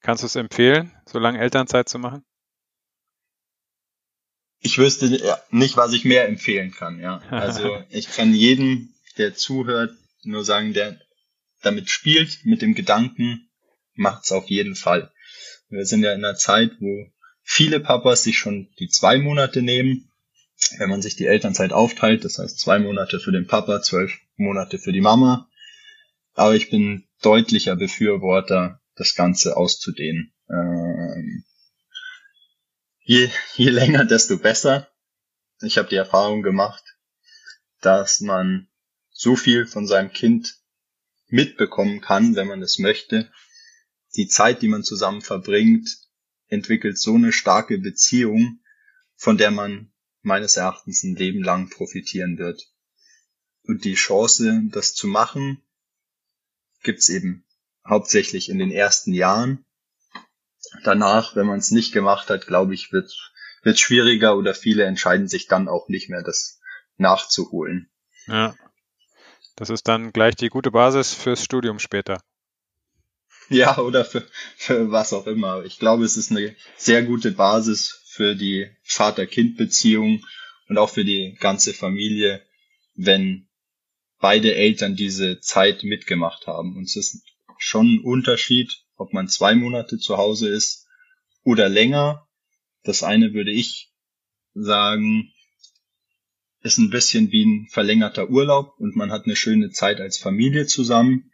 Kannst 0.00 0.22
du 0.22 0.26
es 0.26 0.36
empfehlen, 0.36 0.92
so 1.06 1.18
lange 1.18 1.40
Elternzeit 1.40 1.88
zu 1.88 1.98
machen? 1.98 2.24
Ich 4.60 4.78
wüsste 4.78 5.08
nicht, 5.50 5.76
was 5.76 5.92
ich 5.92 6.04
mehr 6.04 6.28
empfehlen 6.28 6.72
kann, 6.72 7.00
ja. 7.00 7.22
Also 7.30 7.82
ich 7.90 8.10
kann 8.10 8.34
jedem, 8.34 8.94
der 9.18 9.34
zuhört, 9.34 9.94
nur 10.22 10.44
sagen, 10.44 10.72
der 10.74 11.00
damit 11.62 11.90
spielt, 11.90 12.44
mit 12.44 12.62
dem 12.62 12.74
Gedanken, 12.74 13.50
macht's 13.94 14.32
auf 14.32 14.48
jeden 14.48 14.74
Fall. 14.74 15.12
Wir 15.68 15.86
sind 15.86 16.02
ja 16.02 16.12
in 16.12 16.24
einer 16.24 16.36
Zeit, 16.36 16.72
wo 16.80 17.06
viele 17.42 17.80
Papas 17.80 18.24
sich 18.24 18.38
schon 18.38 18.68
die 18.78 18.88
zwei 18.88 19.18
Monate 19.18 19.62
nehmen, 19.62 20.10
wenn 20.78 20.90
man 20.90 21.02
sich 21.02 21.16
die 21.16 21.26
Elternzeit 21.26 21.72
aufteilt, 21.72 22.24
das 22.24 22.38
heißt 22.38 22.58
zwei 22.58 22.78
Monate 22.78 23.20
für 23.20 23.32
den 23.32 23.46
Papa, 23.46 23.82
zwölf 23.82 24.18
Monate 24.36 24.78
für 24.78 24.92
die 24.92 25.00
Mama. 25.00 25.48
Aber 26.34 26.54
ich 26.54 26.70
bin 26.70 27.08
deutlicher 27.22 27.76
Befürworter 27.76 28.79
das 29.00 29.14
Ganze 29.14 29.56
auszudehnen. 29.56 30.34
Ähm, 30.50 31.44
je, 33.00 33.30
je 33.56 33.70
länger, 33.70 34.04
desto 34.04 34.38
besser. 34.38 34.88
Ich 35.62 35.78
habe 35.78 35.88
die 35.88 35.96
Erfahrung 35.96 36.42
gemacht, 36.42 36.84
dass 37.80 38.20
man 38.20 38.68
so 39.10 39.36
viel 39.36 39.66
von 39.66 39.86
seinem 39.86 40.12
Kind 40.12 40.58
mitbekommen 41.28 42.02
kann, 42.02 42.36
wenn 42.36 42.46
man 42.46 42.60
es 42.62 42.78
möchte. 42.78 43.32
Die 44.16 44.28
Zeit, 44.28 44.60
die 44.60 44.68
man 44.68 44.84
zusammen 44.84 45.22
verbringt, 45.22 45.88
entwickelt 46.48 46.98
so 46.98 47.14
eine 47.14 47.32
starke 47.32 47.78
Beziehung, 47.78 48.60
von 49.16 49.38
der 49.38 49.50
man 49.50 49.92
meines 50.20 50.58
Erachtens 50.58 51.04
ein 51.04 51.16
Leben 51.16 51.42
lang 51.42 51.70
profitieren 51.70 52.36
wird. 52.36 52.70
Und 53.62 53.84
die 53.84 53.94
Chance, 53.94 54.62
das 54.70 54.94
zu 54.94 55.06
machen, 55.06 55.62
gibt's 56.82 57.08
eben 57.08 57.46
hauptsächlich 57.86 58.48
in 58.48 58.58
den 58.58 58.70
ersten 58.70 59.12
Jahren. 59.12 59.64
Danach, 60.84 61.36
wenn 61.36 61.46
man 61.46 61.58
es 61.58 61.70
nicht 61.70 61.92
gemacht 61.92 62.30
hat, 62.30 62.46
glaube 62.46 62.74
ich, 62.74 62.92
wird 62.92 63.30
wird 63.62 63.78
schwieriger 63.78 64.36
oder 64.36 64.54
viele 64.54 64.84
entscheiden 64.84 65.28
sich 65.28 65.46
dann 65.46 65.68
auch 65.68 65.88
nicht 65.88 66.08
mehr, 66.08 66.22
das 66.22 66.60
nachzuholen. 66.96 67.90
Ja. 68.26 68.54
Das 69.56 69.70
ist 69.70 69.88
dann 69.88 70.12
gleich 70.12 70.36
die 70.36 70.48
gute 70.48 70.70
Basis 70.70 71.12
fürs 71.12 71.44
Studium 71.44 71.78
später. 71.78 72.22
Ja, 73.48 73.78
oder 73.78 74.04
für, 74.04 74.24
für 74.56 74.90
was 74.90 75.12
auch 75.12 75.26
immer. 75.26 75.64
Ich 75.64 75.78
glaube, 75.78 76.04
es 76.04 76.16
ist 76.16 76.30
eine 76.30 76.54
sehr 76.76 77.02
gute 77.02 77.32
Basis 77.32 78.00
für 78.06 78.34
die 78.34 78.70
Vater-Kind-Beziehung 78.84 80.24
und 80.68 80.78
auch 80.78 80.90
für 80.90 81.04
die 81.04 81.36
ganze 81.40 81.74
Familie, 81.74 82.42
wenn 82.94 83.48
beide 84.20 84.54
Eltern 84.54 84.94
diese 84.94 85.40
Zeit 85.40 85.82
mitgemacht 85.82 86.46
haben. 86.46 86.76
Und 86.76 86.84
es 86.84 86.96
ist 86.96 87.24
schon 87.60 87.86
ein 87.86 88.00
Unterschied, 88.00 88.84
ob 88.96 89.12
man 89.12 89.28
zwei 89.28 89.54
Monate 89.54 89.98
zu 89.98 90.16
Hause 90.16 90.48
ist 90.48 90.88
oder 91.44 91.68
länger. 91.68 92.26
Das 92.82 93.02
eine 93.02 93.34
würde 93.34 93.52
ich 93.52 93.92
sagen, 94.54 95.30
ist 96.62 96.78
ein 96.78 96.90
bisschen 96.90 97.30
wie 97.32 97.44
ein 97.44 97.68
verlängerter 97.68 98.30
Urlaub 98.30 98.74
und 98.78 98.96
man 98.96 99.12
hat 99.12 99.26
eine 99.26 99.36
schöne 99.36 99.70
Zeit 99.70 100.00
als 100.00 100.16
Familie 100.16 100.66
zusammen. 100.66 101.30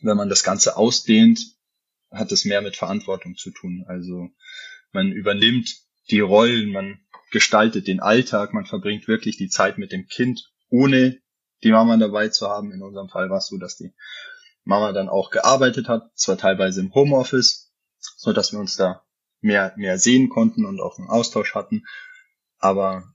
Wenn 0.00 0.16
man 0.16 0.30
das 0.30 0.42
Ganze 0.42 0.76
ausdehnt, 0.76 1.40
hat 2.10 2.32
es 2.32 2.46
mehr 2.46 2.62
mit 2.62 2.76
Verantwortung 2.76 3.36
zu 3.36 3.50
tun. 3.50 3.84
Also 3.86 4.30
man 4.92 5.12
übernimmt 5.12 5.76
die 6.10 6.20
Rollen, 6.20 6.72
man 6.72 7.00
gestaltet 7.30 7.86
den 7.86 8.00
Alltag, 8.00 8.54
man 8.54 8.64
verbringt 8.64 9.08
wirklich 9.08 9.36
die 9.36 9.48
Zeit 9.48 9.76
mit 9.76 9.92
dem 9.92 10.06
Kind, 10.06 10.50
ohne 10.70 11.20
die 11.62 11.72
Mama 11.72 11.98
dabei 11.98 12.28
zu 12.28 12.48
haben. 12.48 12.72
In 12.72 12.80
unserem 12.80 13.10
Fall 13.10 13.28
war 13.28 13.38
es 13.38 13.48
so, 13.48 13.58
dass 13.58 13.76
die 13.76 13.92
Mama 14.68 14.92
dann 14.92 15.08
auch 15.08 15.30
gearbeitet 15.30 15.88
hat, 15.88 16.10
zwar 16.14 16.36
teilweise 16.36 16.82
im 16.82 16.94
Homeoffice, 16.94 17.72
so 17.98 18.34
dass 18.34 18.52
wir 18.52 18.60
uns 18.60 18.76
da 18.76 19.02
mehr, 19.40 19.72
mehr 19.76 19.98
sehen 19.98 20.28
konnten 20.28 20.66
und 20.66 20.78
auch 20.78 20.98
einen 20.98 21.08
Austausch 21.08 21.54
hatten. 21.54 21.86
Aber 22.58 23.10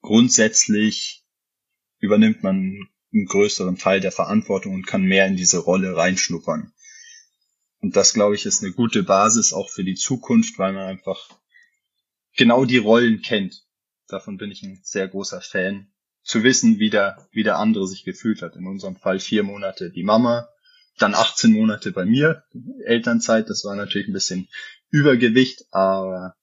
grundsätzlich 0.00 1.26
übernimmt 1.98 2.44
man 2.44 2.88
einen 3.12 3.26
größeren 3.26 3.78
Teil 3.78 3.98
der 3.98 4.12
Verantwortung 4.12 4.74
und 4.74 4.86
kann 4.86 5.02
mehr 5.02 5.26
in 5.26 5.36
diese 5.36 5.58
Rolle 5.58 5.96
reinschnuppern. 5.96 6.72
Und 7.80 7.96
das, 7.96 8.14
glaube 8.14 8.36
ich, 8.36 8.46
ist 8.46 8.62
eine 8.62 8.72
gute 8.72 9.02
Basis 9.02 9.52
auch 9.52 9.70
für 9.70 9.82
die 9.82 9.96
Zukunft, 9.96 10.56
weil 10.60 10.72
man 10.72 10.84
einfach 10.84 11.30
genau 12.36 12.64
die 12.64 12.78
Rollen 12.78 13.22
kennt. 13.22 13.66
Davon 14.06 14.36
bin 14.36 14.52
ich 14.52 14.62
ein 14.62 14.78
sehr 14.84 15.08
großer 15.08 15.40
Fan. 15.40 15.90
Zu 16.22 16.44
wissen, 16.44 16.78
wie 16.78 16.90
der, 16.90 17.26
wie 17.32 17.42
der 17.42 17.58
andere 17.58 17.88
sich 17.88 18.04
gefühlt 18.04 18.40
hat. 18.40 18.54
In 18.54 18.68
unserem 18.68 18.94
Fall 18.94 19.18
vier 19.18 19.42
Monate 19.42 19.90
die 19.90 20.04
Mama, 20.04 20.48
dann 21.00 21.14
18 21.14 21.52
Monate 21.52 21.92
bei 21.92 22.04
mir, 22.04 22.44
Elternzeit. 22.84 23.48
Das 23.48 23.64
war 23.64 23.74
natürlich 23.74 24.08
ein 24.08 24.12
bisschen 24.12 24.48
Übergewicht, 24.90 25.64
aber 25.70 26.36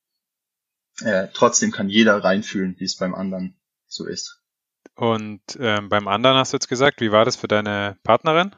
äh, 1.02 1.28
trotzdem 1.34 1.72
kann 1.72 1.90
jeder 1.90 2.24
reinfühlen, 2.24 2.76
wie 2.80 2.86
es 2.86 2.98
beim 2.98 3.14
anderen 3.14 3.56
so 3.88 4.06
ist. 4.06 4.42
Und 4.96 5.42
ähm, 5.60 5.90
beim 5.90 6.08
anderen 6.08 6.38
hast 6.38 6.54
du 6.54 6.56
jetzt 6.56 6.70
gesagt, 6.70 7.02
wie 7.02 7.12
war 7.12 7.24
das 7.24 7.36
für 7.36 7.48
deine 7.48 7.98
Partnerin? 8.04 8.56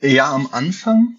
Ja, 0.00 0.32
am 0.32 0.48
Anfang 0.52 1.16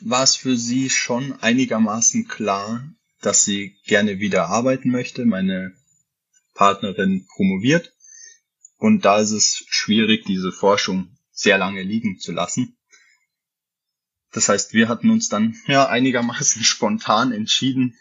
war 0.00 0.22
es 0.22 0.36
für 0.36 0.56
sie 0.56 0.90
schon 0.90 1.40
einigermaßen 1.40 2.28
klar, 2.28 2.84
dass 3.20 3.44
sie 3.44 3.76
gerne 3.86 4.18
wieder 4.18 4.48
arbeiten 4.48 4.90
möchte. 4.90 5.24
Meine 5.24 5.72
Partnerin 6.54 7.26
promoviert. 7.26 7.92
Und 8.78 9.04
da 9.04 9.18
ist 9.18 9.30
es 9.30 9.64
schwierig, 9.68 10.24
diese 10.26 10.52
Forschung 10.52 11.15
sehr 11.36 11.58
lange 11.58 11.82
liegen 11.82 12.18
zu 12.18 12.32
lassen. 12.32 12.76
Das 14.32 14.48
heißt, 14.48 14.72
wir 14.72 14.88
hatten 14.88 15.10
uns 15.10 15.28
dann 15.28 15.54
ja 15.66 15.86
einigermaßen 15.86 16.64
spontan 16.64 17.30
entschieden, 17.30 17.96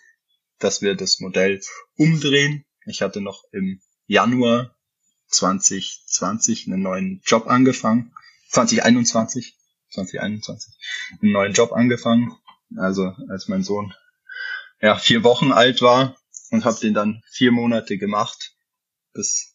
dass 0.57 0.81
wir 0.81 0.95
das 0.95 1.19
Modell 1.19 1.61
umdrehen. 1.97 2.65
Ich 2.85 3.01
hatte 3.01 3.21
noch 3.21 3.43
im 3.51 3.81
Januar 4.07 4.75
2020 5.27 6.67
einen 6.67 6.81
neuen 6.81 7.21
Job 7.25 7.47
angefangen. 7.47 8.13
2021, 8.49 9.57
2021, 9.89 10.73
einen 11.21 11.31
neuen 11.31 11.53
Job 11.53 11.73
angefangen. 11.73 12.35
Also 12.77 13.13
als 13.29 13.47
mein 13.47 13.63
Sohn 13.63 13.93
ja 14.81 14.97
vier 14.97 15.23
Wochen 15.23 15.51
alt 15.51 15.81
war 15.81 16.17
und 16.51 16.63
habe 16.63 16.79
den 16.79 16.93
dann 16.93 17.21
vier 17.27 17.51
Monate 17.51 17.97
gemacht, 17.97 18.55
bis 19.13 19.54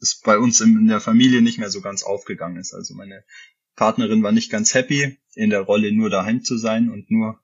es 0.00 0.20
bei 0.20 0.38
uns 0.38 0.60
in 0.60 0.88
der 0.88 1.00
Familie 1.00 1.42
nicht 1.42 1.58
mehr 1.58 1.70
so 1.70 1.80
ganz 1.80 2.02
aufgegangen 2.02 2.58
ist. 2.58 2.74
Also 2.74 2.94
meine 2.94 3.24
Partnerin 3.76 4.22
war 4.22 4.32
nicht 4.32 4.50
ganz 4.50 4.74
happy, 4.74 5.18
in 5.34 5.50
der 5.50 5.60
Rolle 5.60 5.92
nur 5.92 6.10
daheim 6.10 6.42
zu 6.44 6.58
sein 6.58 6.90
und 6.90 7.10
nur, 7.10 7.40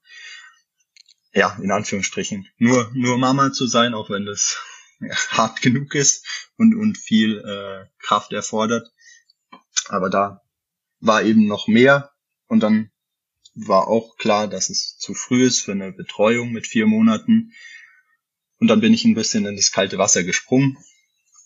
ja, 1.33 1.57
in 1.63 1.71
Anführungsstrichen, 1.71 2.49
nur, 2.59 2.91
nur 2.95 3.19
Mama 3.19 3.53
zu 3.53 3.67
sein, 3.67 3.95
auch 3.95 4.11
wenn 4.11 4.27
das 4.27 4.59
hart 5.31 5.63
genug 5.63 5.95
ist 5.95 6.27
und, 6.57 6.75
und 6.75 6.99
viel 6.99 7.39
äh, 7.39 7.87
Kraft 7.99 8.33
erfordert. 8.33 8.93
Aber 9.89 10.11
da 10.11 10.43
war 11.01 11.23
eben 11.23 11.47
noch 11.47 11.69
mehr 11.69 12.13
und 12.49 12.61
dann 12.61 12.91
war 13.55 13.89
auch 13.89 14.17
klar, 14.17 14.49
dass 14.49 14.69
es 14.69 14.99
zu 14.99 15.15
früh 15.15 15.47
ist 15.47 15.61
für 15.61 15.73
eine 15.73 15.93
Betreuung 15.93 16.53
mit 16.53 16.67
vier 16.67 16.87
Monaten. 16.87 17.53
Und 18.59 18.69
dann 18.69 18.81
bin 18.81 18.93
ich 18.93 19.05
ein 19.05 19.15
bisschen 19.15 19.47
in 19.47 19.57
das 19.57 19.73
kalte 19.73 19.99
Wasser 19.99 20.25
gesprungen 20.25 20.77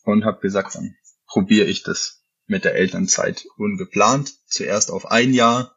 und 0.05 0.25
habe 0.25 0.40
gesagt, 0.40 0.75
dann 0.75 0.97
probiere 1.30 1.66
ich 1.66 1.82
das 1.82 2.22
mit 2.46 2.64
der 2.64 2.75
Elternzeit 2.75 3.46
ungeplant. 3.56 4.34
Zuerst 4.46 4.90
auf 4.90 5.06
ein 5.06 5.32
Jahr 5.32 5.76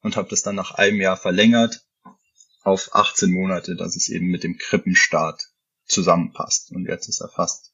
und 0.00 0.16
habe 0.16 0.28
das 0.28 0.42
dann 0.42 0.56
nach 0.56 0.72
einem 0.72 1.00
Jahr 1.00 1.16
verlängert 1.16 1.86
auf 2.62 2.94
18 2.94 3.30
Monate, 3.30 3.76
dass 3.76 3.94
es 3.94 4.08
eben 4.08 4.26
mit 4.26 4.42
dem 4.42 4.56
Krippenstart 4.56 5.50
zusammenpasst. 5.84 6.72
Und 6.72 6.86
jetzt 6.86 7.08
ist 7.08 7.20
er 7.20 7.28
fast, 7.28 7.72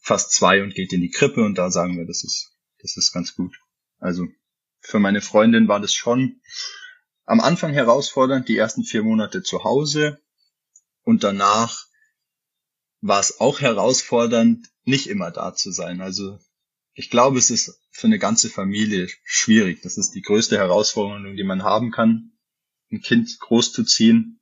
fast 0.00 0.32
zwei 0.32 0.62
und 0.62 0.74
geht 0.74 0.92
in 0.92 1.00
die 1.00 1.10
Krippe 1.10 1.42
und 1.42 1.56
da 1.56 1.70
sagen 1.70 1.96
wir, 1.96 2.06
das 2.06 2.22
ist, 2.22 2.52
das 2.80 2.96
ist 2.96 3.12
ganz 3.12 3.34
gut. 3.34 3.56
Also 3.98 4.26
für 4.80 4.98
meine 4.98 5.22
Freundin 5.22 5.66
war 5.66 5.80
das 5.80 5.94
schon 5.94 6.40
am 7.24 7.40
Anfang 7.40 7.72
herausfordernd, 7.72 8.48
die 8.48 8.58
ersten 8.58 8.84
vier 8.84 9.02
Monate 9.02 9.42
zu 9.42 9.64
Hause 9.64 10.20
und 11.02 11.24
danach 11.24 11.86
war 13.00 13.20
es 13.20 13.40
auch 13.40 13.60
herausfordernd, 13.60 14.68
nicht 14.84 15.08
immer 15.08 15.30
da 15.30 15.54
zu 15.54 15.72
sein. 15.72 16.00
Also 16.00 16.38
ich 16.94 17.10
glaube, 17.10 17.38
es 17.38 17.50
ist 17.50 17.80
für 17.90 18.06
eine 18.06 18.18
ganze 18.18 18.48
Familie 18.48 19.08
schwierig. 19.24 19.82
Das 19.82 19.98
ist 19.98 20.12
die 20.14 20.22
größte 20.22 20.56
Herausforderung, 20.56 21.36
die 21.36 21.44
man 21.44 21.64
haben 21.64 21.90
kann, 21.90 22.32
ein 22.90 23.00
Kind 23.00 23.38
großzuziehen. 23.40 24.40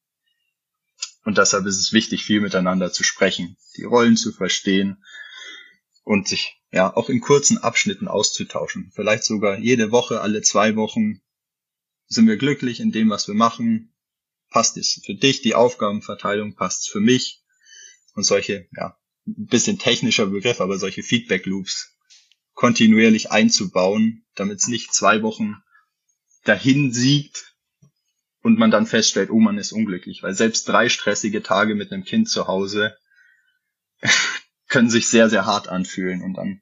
Und 1.24 1.38
deshalb 1.38 1.66
ist 1.66 1.78
es 1.78 1.92
wichtig, 1.92 2.24
viel 2.24 2.40
miteinander 2.40 2.92
zu 2.92 3.04
sprechen, 3.04 3.56
die 3.76 3.84
Rollen 3.84 4.16
zu 4.16 4.32
verstehen 4.32 5.02
und 6.02 6.28
sich 6.28 6.60
ja 6.72 6.94
auch 6.94 7.08
in 7.08 7.20
kurzen 7.20 7.58
Abschnitten 7.58 8.08
auszutauschen. 8.08 8.90
Vielleicht 8.94 9.24
sogar 9.24 9.58
jede 9.58 9.92
Woche, 9.92 10.20
alle 10.20 10.42
zwei 10.42 10.74
Wochen 10.74 11.22
sind 12.08 12.26
wir 12.26 12.36
glücklich 12.36 12.80
in 12.80 12.92
dem, 12.92 13.08
was 13.08 13.28
wir 13.28 13.34
machen? 13.34 13.94
Passt 14.50 14.76
es 14.76 15.00
für 15.04 15.14
dich? 15.14 15.42
Die 15.42 15.54
Aufgabenverteilung 15.54 16.54
passt 16.54 16.90
für 16.90 17.00
mich? 17.00 17.42
Und 18.14 18.24
solche, 18.24 18.68
ja, 18.76 18.98
bisschen 19.24 19.78
technischer 19.78 20.26
Begriff, 20.26 20.60
aber 20.60 20.78
solche 20.78 21.02
Feedback 21.02 21.46
Loops 21.46 21.96
kontinuierlich 22.54 23.30
einzubauen, 23.30 24.24
damit 24.34 24.58
es 24.58 24.68
nicht 24.68 24.92
zwei 24.92 25.22
Wochen 25.22 25.56
dahin 26.44 26.92
siegt 26.92 27.54
und 28.42 28.58
man 28.58 28.70
dann 28.70 28.86
feststellt, 28.86 29.30
oh, 29.30 29.38
man 29.38 29.58
ist 29.58 29.72
unglücklich, 29.72 30.22
weil 30.22 30.34
selbst 30.34 30.68
drei 30.68 30.88
stressige 30.88 31.42
Tage 31.42 31.74
mit 31.74 31.92
einem 31.92 32.04
Kind 32.04 32.28
zu 32.28 32.48
Hause 32.48 32.96
können 34.68 34.90
sich 34.90 35.08
sehr, 35.08 35.30
sehr 35.30 35.46
hart 35.46 35.68
anfühlen 35.68 36.22
und 36.22 36.34
dann, 36.34 36.60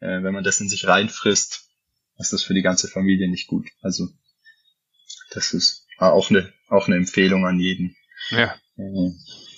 äh, 0.00 0.22
wenn 0.22 0.34
man 0.34 0.44
das 0.44 0.60
in 0.60 0.68
sich 0.68 0.86
reinfrisst, 0.86 1.68
ist 2.18 2.32
das 2.32 2.42
für 2.42 2.54
die 2.54 2.62
ganze 2.62 2.88
Familie 2.88 3.28
nicht 3.28 3.46
gut. 3.46 3.68
Also 3.80 4.08
das 5.30 5.52
ist 5.52 5.86
auch 5.98 6.30
eine, 6.30 6.52
auch 6.68 6.86
eine 6.86 6.96
Empfehlung 6.96 7.46
an 7.46 7.58
jeden. 7.58 7.96
Ja. 8.30 8.54
Äh, 8.76 9.12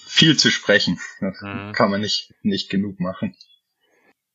viel 0.08 0.36
zu 0.36 0.50
sprechen. 0.50 0.98
Mhm. 1.20 1.72
Kann 1.72 1.90
man 1.90 2.00
nicht, 2.00 2.34
nicht 2.42 2.70
genug 2.70 2.98
machen. 3.00 3.36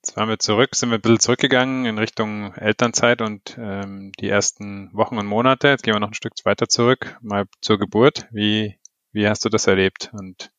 Jetzt 0.05 0.17
waren 0.17 0.27
wir 0.27 0.39
zurück, 0.39 0.75
sind 0.75 0.89
wir 0.89 0.97
ein 0.97 1.01
bisschen 1.01 1.19
zurückgegangen 1.19 1.85
in 1.85 1.97
Richtung 1.97 2.53
Elternzeit 2.55 3.21
und 3.21 3.55
ähm, 3.57 4.11
die 4.19 4.27
ersten 4.27 4.93
Wochen 4.93 5.17
und 5.17 5.25
Monate. 5.25 5.69
Jetzt 5.69 5.83
gehen 5.83 5.93
wir 5.93 6.01
noch 6.01 6.09
ein 6.09 6.13
Stück 6.13 6.33
weiter 6.43 6.67
zurück, 6.67 7.17
mal 7.21 7.45
zur 7.61 7.79
Geburt. 7.79 8.27
Wie, 8.31 8.77
wie 9.13 9.27
hast 9.27 9.45
du 9.45 9.49
das 9.49 9.65
erlebt 9.65 10.11
und 10.13 10.51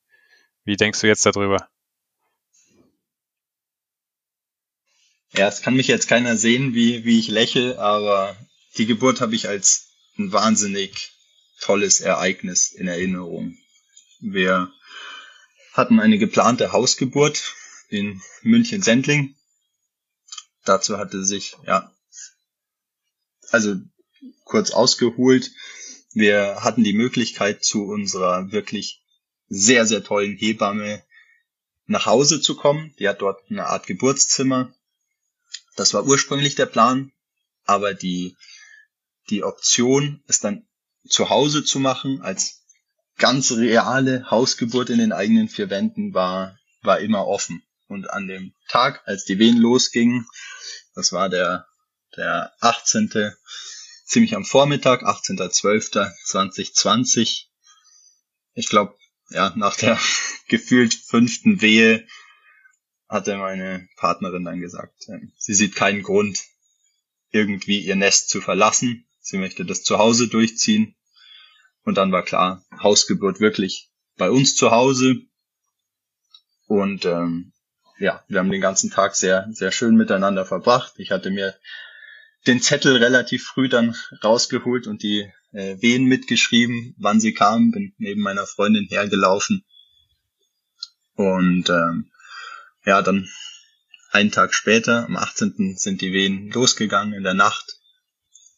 wie 0.65 0.77
denkst 0.77 1.01
du 1.01 1.07
jetzt 1.07 1.27
darüber? 1.27 1.69
Ja, 5.35 5.49
es 5.49 5.61
kann 5.61 5.75
mich 5.75 5.89
jetzt 5.89 6.09
keiner 6.09 6.37
sehen, 6.37 6.75
wie, 6.75 7.05
wie 7.05 7.19
ich 7.19 7.29
lächle, 7.29 7.79
aber 7.79 8.37
die 8.79 8.87
Geburt 8.87 9.21
habe 9.21 9.35
ich 9.35 9.49
als 9.49 9.91
ein 10.17 10.33
wahnsinnig 10.33 11.13
tolles 11.61 12.01
Ereignis 12.01 12.73
in 12.73 12.89
Erinnerung. 12.89 13.59
Wir 14.21 14.73
hatten 15.75 16.01
eine 16.01 16.19
geplante 16.19 16.73
Hausgeburt 16.73 17.55
in 17.89 18.23
München-Sendling. 18.43 19.35
Dazu 20.65 20.97
hatte 20.97 21.25
sich, 21.25 21.57
ja, 21.67 21.93
also 23.51 23.77
kurz 24.45 24.71
ausgeholt, 24.71 25.51
wir 26.13 26.63
hatten 26.63 26.85
die 26.85 26.93
Möglichkeit, 26.93 27.65
zu 27.65 27.85
unserer 27.85 28.53
wirklich 28.53 29.03
sehr, 29.49 29.85
sehr 29.85 30.05
tollen 30.05 30.37
Hebamme 30.37 31.03
nach 31.87 32.07
Hause 32.07 32.41
zu 32.41 32.57
kommen. 32.57 32.95
Die 32.99 33.09
hat 33.09 33.21
dort 33.21 33.51
eine 33.51 33.67
Art 33.67 33.87
Geburtszimmer. 33.87 34.73
Das 35.75 35.93
war 35.93 36.07
ursprünglich 36.07 36.55
der 36.55 36.67
Plan, 36.67 37.13
aber 37.65 37.95
die 37.95 38.37
die 39.31 39.43
Option, 39.43 40.23
es 40.27 40.41
dann 40.41 40.67
zu 41.09 41.31
Hause 41.31 41.65
zu 41.65 41.81
machen, 41.81 42.21
als 42.23 42.64
ganz 43.19 43.53
reale 43.53 44.31
Hausgeburt 44.31 44.91
in 44.91 44.99
den 44.99 45.13
eigenen 45.13 45.49
vier 45.49 45.71
Wänden 45.71 46.13
war, 46.15 46.59
war 46.83 46.99
immer 47.01 47.27
offen. 47.27 47.63
Und 47.87 48.11
an 48.11 48.27
dem 48.27 48.55
Tag, 48.69 49.03
als 49.07 49.25
die 49.25 49.39
Wehen 49.39 49.59
losgingen, 49.59 50.27
das 50.95 51.13
war 51.13 51.29
der, 51.29 51.67
der 52.17 52.53
18. 52.61 53.33
ziemlich 54.05 54.35
am 54.35 54.45
Vormittag, 54.45 55.03
18.12.2020. 55.03 57.45
Ich 58.55 58.69
glaube, 58.69 58.97
ja, 59.31 59.53
nach 59.57 59.77
der 59.77 59.99
gefühlt 60.49 60.95
fünften 60.95 61.61
Wehe 61.61 62.07
hatte 63.09 63.37
meine 63.37 63.89
Partnerin 63.97 64.45
dann 64.45 64.61
gesagt, 64.61 65.09
ähm, 65.09 65.33
sie 65.37 65.55
sieht 65.55 65.75
keinen 65.75 66.03
Grund, 66.03 66.41
irgendwie 67.31 67.81
ihr 67.81 67.97
Nest 67.97 68.29
zu 68.29 68.41
verlassen. 68.41 69.07
Sie 69.21 69.39
möchte 69.39 69.65
das 69.65 69.83
zu 69.83 69.99
Hause 69.99 70.29
durchziehen. 70.29 70.95
Und 71.85 71.97
dann 71.97 72.13
war 72.13 72.23
klar, 72.23 72.65
Hausgeburt 72.83 73.41
wirklich 73.41 73.91
bei 74.17 74.31
uns 74.31 74.57
zu 74.57 74.71
Hause. 74.71 75.17
Und 76.67 77.05
ähm, 77.05 77.53
ja, 77.99 78.25
wir 78.29 78.39
haben 78.39 78.51
den 78.51 78.61
ganzen 78.61 78.91
Tag 78.91 79.15
sehr, 79.15 79.47
sehr 79.53 79.71
schön 79.71 79.95
miteinander 79.95 80.45
verbracht. 80.45 80.95
Ich 80.97 81.11
hatte 81.11 81.31
mir 81.31 81.55
den 82.47 82.61
Zettel 82.61 82.97
relativ 82.97 83.45
früh 83.45 83.69
dann 83.69 83.95
rausgeholt 84.23 84.87
und 84.87 85.03
die 85.03 85.31
äh, 85.53 85.81
Wehen 85.81 86.05
mitgeschrieben, 86.05 86.95
wann 86.99 87.21
sie 87.21 87.33
kamen, 87.33 87.71
bin 87.71 87.95
neben 87.99 88.21
meiner 88.21 88.47
Freundin 88.47 88.87
hergelaufen. 88.89 89.65
Und 91.15 91.71
ähm, 91.71 92.11
ja, 92.85 93.03
dann 93.03 93.29
einen 94.11 94.31
Tag 94.31 94.55
später, 94.55 95.07
am 95.07 95.17
18. 95.17 95.77
sind 95.77 96.01
die 96.01 96.13
Wehen 96.13 96.51
losgegangen 96.51 97.15
in 97.15 97.25
der 97.25 97.35
Nacht 97.35 97.79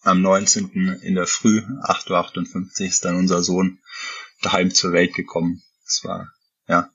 am 0.07 0.23
19. 0.23 1.01
in 1.03 1.15
der 1.17 1.27
Früh, 1.27 1.59
8.58 1.59 2.81
Uhr, 2.81 2.87
ist 2.87 3.05
dann 3.05 3.17
unser 3.17 3.43
Sohn 3.43 3.81
daheim 4.41 4.71
zur 4.71 4.93
Welt 4.93 5.15
gekommen. 5.15 5.63
Das 5.85 6.05
war, 6.05 6.33
ja, 6.69 6.91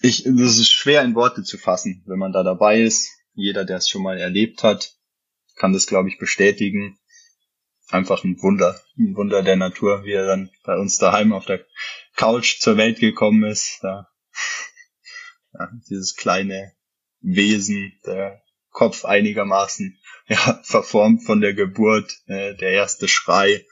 ich, 0.00 0.24
das 0.24 0.58
ist 0.58 0.72
schwer 0.72 1.02
in 1.02 1.14
Worte 1.14 1.42
zu 1.42 1.58
fassen, 1.58 2.02
wenn 2.06 2.18
man 2.18 2.32
da 2.32 2.42
dabei 2.42 2.80
ist. 2.80 3.10
Jeder, 3.34 3.64
der 3.64 3.78
es 3.78 3.88
schon 3.88 4.02
mal 4.02 4.18
erlebt 4.18 4.62
hat, 4.62 4.94
kann 5.56 5.72
das, 5.72 5.86
glaube 5.86 6.08
ich, 6.08 6.18
bestätigen. 6.18 6.98
Einfach 7.88 8.24
ein 8.24 8.40
Wunder, 8.42 8.80
ein 8.98 9.14
Wunder 9.14 9.42
der 9.42 9.56
Natur, 9.56 10.04
wie 10.04 10.12
er 10.12 10.26
dann 10.26 10.50
bei 10.64 10.76
uns 10.76 10.98
daheim 10.98 11.32
auf 11.32 11.44
der 11.44 11.64
Couch 12.16 12.60
zur 12.60 12.76
Welt 12.78 12.98
gekommen 12.98 13.44
ist. 13.44 13.78
Da, 13.82 14.08
ja, 15.52 15.70
dieses 15.88 16.16
kleine 16.16 16.72
Wesen, 17.20 17.92
der 18.06 18.42
Kopf 18.76 19.06
einigermaßen 19.06 19.98
ja, 20.28 20.60
verformt 20.62 21.24
von 21.24 21.40
der 21.40 21.54
Geburt, 21.54 22.12
äh, 22.26 22.54
der 22.54 22.72
erste 22.72 23.08
Schrei. 23.08 23.64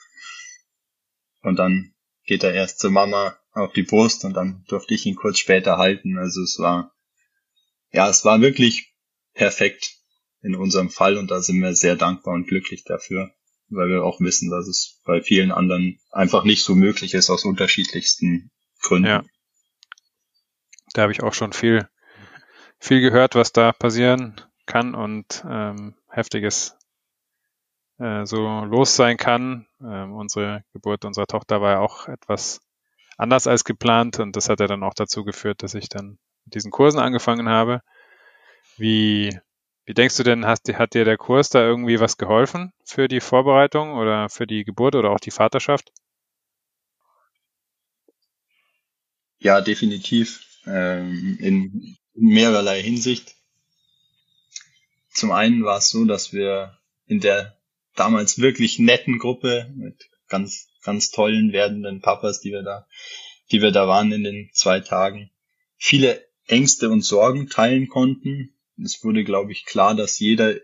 Und 1.42 1.56
dann 1.56 1.94
geht 2.24 2.42
er 2.42 2.54
erst 2.54 2.78
zur 2.78 2.90
Mama 2.90 3.36
auf 3.52 3.74
die 3.74 3.82
Brust 3.82 4.24
und 4.24 4.32
dann 4.32 4.64
durfte 4.66 4.94
ich 4.94 5.04
ihn 5.04 5.14
kurz 5.14 5.38
später 5.38 5.76
halten. 5.76 6.16
Also 6.16 6.40
es 6.40 6.58
war, 6.58 6.94
ja, 7.92 8.08
es 8.08 8.24
war 8.24 8.40
wirklich 8.40 8.94
perfekt 9.34 9.94
in 10.40 10.56
unserem 10.56 10.88
Fall 10.88 11.18
und 11.18 11.30
da 11.30 11.40
sind 11.40 11.60
wir 11.60 11.74
sehr 11.74 11.96
dankbar 11.96 12.32
und 12.32 12.48
glücklich 12.48 12.84
dafür, 12.84 13.30
weil 13.68 13.90
wir 13.90 14.04
auch 14.04 14.20
wissen, 14.20 14.50
dass 14.50 14.66
es 14.66 15.02
bei 15.04 15.20
vielen 15.20 15.52
anderen 15.52 16.00
einfach 16.12 16.44
nicht 16.44 16.64
so 16.64 16.74
möglich 16.74 17.12
ist 17.12 17.28
aus 17.28 17.44
unterschiedlichsten 17.44 18.50
Gründen. 18.80 19.08
Ja. 19.08 19.24
Da 20.94 21.02
habe 21.02 21.12
ich 21.12 21.22
auch 21.22 21.34
schon 21.34 21.52
viel, 21.52 21.86
viel 22.78 23.02
gehört, 23.02 23.34
was 23.34 23.52
da 23.52 23.72
passieren 23.72 24.40
kann 24.66 24.94
und 24.94 25.44
ähm, 25.48 25.94
heftiges 26.08 26.76
äh, 27.98 28.24
so 28.26 28.64
los 28.64 28.96
sein 28.96 29.16
kann. 29.16 29.66
Ähm, 29.80 30.12
unsere 30.14 30.64
Geburt 30.72 31.04
unserer 31.04 31.26
Tochter 31.26 31.60
war 31.60 31.72
ja 31.72 31.80
auch 31.80 32.08
etwas 32.08 32.60
anders 33.16 33.46
als 33.46 33.64
geplant 33.64 34.18
und 34.18 34.36
das 34.36 34.48
hat 34.48 34.60
ja 34.60 34.66
dann 34.66 34.82
auch 34.82 34.94
dazu 34.94 35.24
geführt, 35.24 35.62
dass 35.62 35.74
ich 35.74 35.88
dann 35.88 36.18
mit 36.44 36.54
diesen 36.54 36.70
Kursen 36.70 36.98
angefangen 36.98 37.48
habe. 37.48 37.80
Wie, 38.76 39.38
wie 39.84 39.94
denkst 39.94 40.16
du 40.16 40.22
denn, 40.22 40.46
hast, 40.46 40.68
hat 40.74 40.94
dir 40.94 41.04
der 41.04 41.16
Kurs 41.16 41.50
da 41.50 41.60
irgendwie 41.60 42.00
was 42.00 42.16
geholfen 42.16 42.72
für 42.84 43.08
die 43.08 43.20
Vorbereitung 43.20 43.94
oder 43.94 44.28
für 44.28 44.46
die 44.46 44.64
Geburt 44.64 44.96
oder 44.96 45.10
auch 45.10 45.20
die 45.20 45.30
Vaterschaft? 45.30 45.92
Ja, 49.38 49.60
definitiv. 49.60 50.40
Ähm, 50.66 51.36
in 51.38 51.96
mehrerlei 52.14 52.82
Hinsicht. 52.82 53.36
Zum 55.14 55.30
einen 55.30 55.64
war 55.64 55.78
es 55.78 55.88
so, 55.88 56.04
dass 56.04 56.32
wir 56.32 56.76
in 57.06 57.20
der 57.20 57.56
damals 57.94 58.38
wirklich 58.38 58.80
netten 58.80 59.18
Gruppe 59.18 59.72
mit 59.76 60.10
ganz, 60.28 60.68
ganz 60.82 61.10
tollen 61.10 61.52
werdenden 61.52 62.00
Papas, 62.00 62.40
die 62.40 62.50
wir 62.50 62.62
da, 62.62 62.88
die 63.52 63.62
wir 63.62 63.70
da 63.70 63.86
waren 63.86 64.10
in 64.10 64.24
den 64.24 64.50
zwei 64.52 64.80
Tagen, 64.80 65.30
viele 65.76 66.24
Ängste 66.46 66.90
und 66.90 67.02
Sorgen 67.02 67.48
teilen 67.48 67.88
konnten. 67.88 68.56
Es 68.82 69.04
wurde, 69.04 69.22
glaube 69.22 69.52
ich, 69.52 69.64
klar, 69.64 69.94
dass 69.94 70.18
jeder 70.18 70.56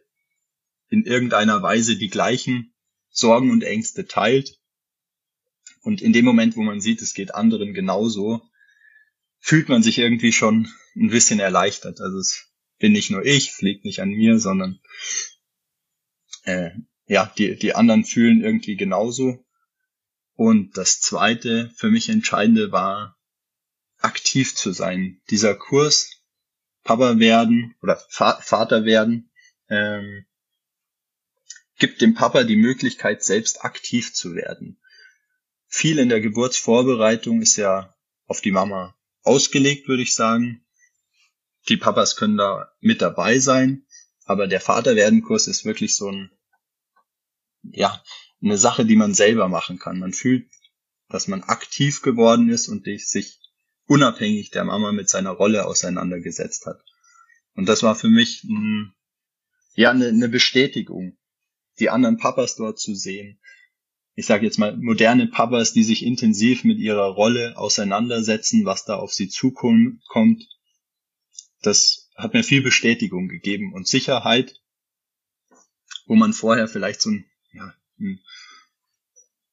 in 0.89 1.05
irgendeiner 1.05 1.63
Weise 1.63 1.97
die 1.97 2.11
gleichen 2.11 2.75
Sorgen 3.11 3.53
und 3.53 3.63
Ängste 3.63 4.07
teilt. 4.07 4.59
Und 5.83 6.03
in 6.03 6.13
dem 6.13 6.25
Moment, 6.25 6.57
wo 6.57 6.63
man 6.63 6.81
sieht, 6.81 7.01
es 7.03 7.15
geht 7.15 7.35
anderen 7.35 7.73
genauso, 7.73 8.43
fühlt 9.39 9.69
man 9.69 9.83
sich 9.83 9.99
irgendwie 9.99 10.33
schon 10.33 10.69
ein 10.97 11.11
bisschen 11.11 11.39
erleichtert. 11.39 12.01
Also 12.01 12.19
es 12.19 12.50
bin 12.81 12.93
nicht 12.93 13.11
nur 13.11 13.25
ich, 13.25 13.53
fliegt 13.53 13.85
nicht 13.85 14.01
an 14.01 14.09
mir, 14.09 14.41
sondern 14.41 14.81
äh, 16.43 16.71
ja, 17.07 17.33
die, 17.39 17.57
die 17.57 17.75
anderen 17.75 18.05
fühlen 18.05 18.43
irgendwie 18.43 18.77
genauso. 18.77 19.45
Und 20.35 20.77
das 20.77 21.01
zweite 21.01 21.71
für 21.77 21.91
mich 21.91 22.09
entscheidende 22.09 22.73
war, 22.73 23.19
aktiv 23.99 24.55
zu 24.55 24.73
sein. 24.73 25.21
Dieser 25.29 25.55
Kurs, 25.55 26.25
Papa 26.83 27.19
werden 27.19 27.75
oder 27.83 28.03
Va 28.11 28.41
Vater 28.41 28.85
werden, 28.85 29.31
ähm, 29.69 30.25
gibt 31.79 32.01
dem 32.01 32.15
Papa 32.15 32.45
die 32.45 32.57
Möglichkeit, 32.57 33.23
selbst 33.23 33.65
aktiv 33.65 34.15
zu 34.15 34.35
werden. 34.35 34.81
Viel 35.67 35.99
in 35.99 36.09
der 36.09 36.21
Geburtsvorbereitung 36.21 37.43
ist 37.43 37.57
ja 37.57 37.95
auf 38.27 38.41
die 38.41 38.53
Mama 38.53 38.97
ausgelegt, 39.23 39.89
würde 39.89 40.03
ich 40.03 40.15
sagen. 40.15 40.65
Die 41.69 41.77
Papas 41.77 42.17
können 42.17 42.37
da 42.37 42.73
mit 42.81 43.03
dabei 43.03 43.39
sein, 43.39 43.87
aber 44.25 44.47
der 44.47 44.61
Vaterwerden-Kurs 44.61 45.47
ist 45.47 45.65
wirklich 45.65 45.95
so 45.95 46.11
ein, 46.11 46.31
ja, 47.63 48.03
eine 48.43 48.59
Sache, 48.59 48.85
die 48.85 48.97
man 48.97 49.15
selber 49.15 49.49
machen 49.49 49.79
kann. 49.79 49.99
Man 49.99 50.13
fühlt, 50.13 50.51
dass 51.09 51.29
man 51.29 51.43
aktiv 51.43 52.03
geworden 52.03 52.49
ist 52.49 52.69
und 52.69 52.85
sich 52.85 53.41
unabhängig 53.87 54.51
der 54.51 54.65
Mama 54.65 54.93
mit 54.93 55.09
seiner 55.09 55.33
Rolle 55.33 55.67
auseinandergesetzt 55.67 56.67
hat. 56.67 56.81
Und 57.55 57.69
das 57.69 57.83
war 57.83 57.97
für 57.97 58.09
mich 58.09 58.45
ein, 58.45 58.95
ja 59.75 59.91
eine, 59.91 60.09
eine 60.09 60.29
Bestätigung, 60.29 61.19
die 61.79 61.91
anderen 61.91 62.17
Papas 62.17 62.57
dort 62.57 62.79
zu 62.79 62.95
sehen. 62.95 63.41
Ich 64.15 64.27
sage 64.27 64.45
jetzt 64.45 64.59
mal 64.59 64.77
moderne 64.77 65.27
Papas, 65.27 65.73
die 65.73 65.83
sich 65.83 66.05
intensiv 66.05 66.65
mit 66.65 66.79
ihrer 66.79 67.09
Rolle 67.09 67.57
auseinandersetzen, 67.57 68.65
was 68.65 68.85
da 68.85 68.97
auf 68.97 69.13
sie 69.13 69.29
zukommt. 69.29 70.47
Das 71.63 72.11
hat 72.17 72.35
mir 72.35 72.45
viel 72.45 72.63
Bestätigung 72.63 73.29
gegeben 73.29 73.73
und 73.73 73.87
Sicherheit, 73.87 74.61
wo 76.07 76.15
man 76.15 76.33
vorher 76.33 76.69
vielleicht 76.69 77.01
so 77.01 77.11
ein, 77.11 77.27
ja, 77.53 77.75
ein 77.99 78.21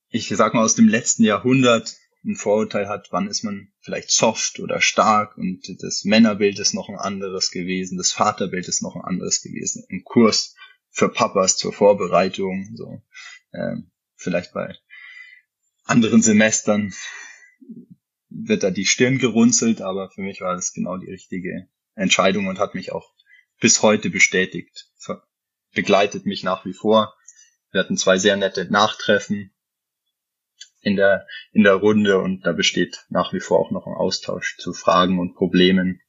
ich 0.09 0.29
sag 0.29 0.53
mal 0.53 0.63
aus 0.63 0.75
dem 0.75 0.87
letzten 0.87 1.23
Jahrhundert 1.23 1.97
ein 2.23 2.35
Vorurteil 2.35 2.87
hat, 2.89 3.07
wann 3.11 3.27
ist 3.27 3.43
man 3.43 3.71
vielleicht 3.79 4.11
soft 4.11 4.59
oder 4.59 4.81
stark 4.81 5.37
und 5.37 5.63
das 5.81 6.03
Männerbild 6.03 6.59
ist 6.59 6.73
noch 6.73 6.89
ein 6.89 6.97
anderes 6.97 7.51
gewesen, 7.51 7.97
das 7.97 8.11
Vaterbild 8.11 8.67
ist 8.67 8.81
noch 8.81 8.95
ein 8.95 9.03
anderes 9.03 9.41
gewesen. 9.41 9.85
Ein 9.89 10.03
Kurs 10.03 10.55
für 10.89 11.09
Papas 11.09 11.57
zur 11.57 11.73
Vorbereitung, 11.73 12.75
so 12.75 13.01
ähm, 13.53 13.91
vielleicht 14.15 14.53
bei 14.53 14.75
anderen 15.85 16.21
Semestern 16.21 16.93
wird 18.29 18.63
da 18.63 18.71
die 18.71 18.85
Stirn 18.85 19.19
gerunzelt, 19.19 19.81
aber 19.81 20.09
für 20.09 20.21
mich 20.21 20.41
war 20.41 20.55
das 20.55 20.73
genau 20.73 20.97
die 20.97 21.09
richtige 21.09 21.69
Entscheidung 21.97 22.47
und 22.47 22.59
hat 22.59 22.75
mich 22.75 22.91
auch 22.91 23.13
bis 23.59 23.81
heute 23.81 24.09
bestätigt. 24.09 24.89
Begleitet 25.73 26.25
mich 26.25 26.43
nach 26.43 26.65
wie 26.65 26.73
vor. 26.73 27.13
Wir 27.71 27.81
hatten 27.81 27.97
zwei 27.97 28.17
sehr 28.17 28.37
nette 28.37 28.71
Nachtreffen 28.71 29.53
in 30.81 30.95
der, 30.95 31.27
in 31.51 31.63
der 31.63 31.73
Runde 31.73 32.19
und 32.19 32.45
da 32.45 32.53
besteht 32.53 33.05
nach 33.09 33.33
wie 33.33 33.39
vor 33.39 33.59
auch 33.59 33.71
noch 33.71 33.85
ein 33.85 33.93
Austausch 33.93 34.57
zu 34.57 34.73
Fragen 34.73 35.19
und 35.19 35.35
Problemen. 35.35 36.01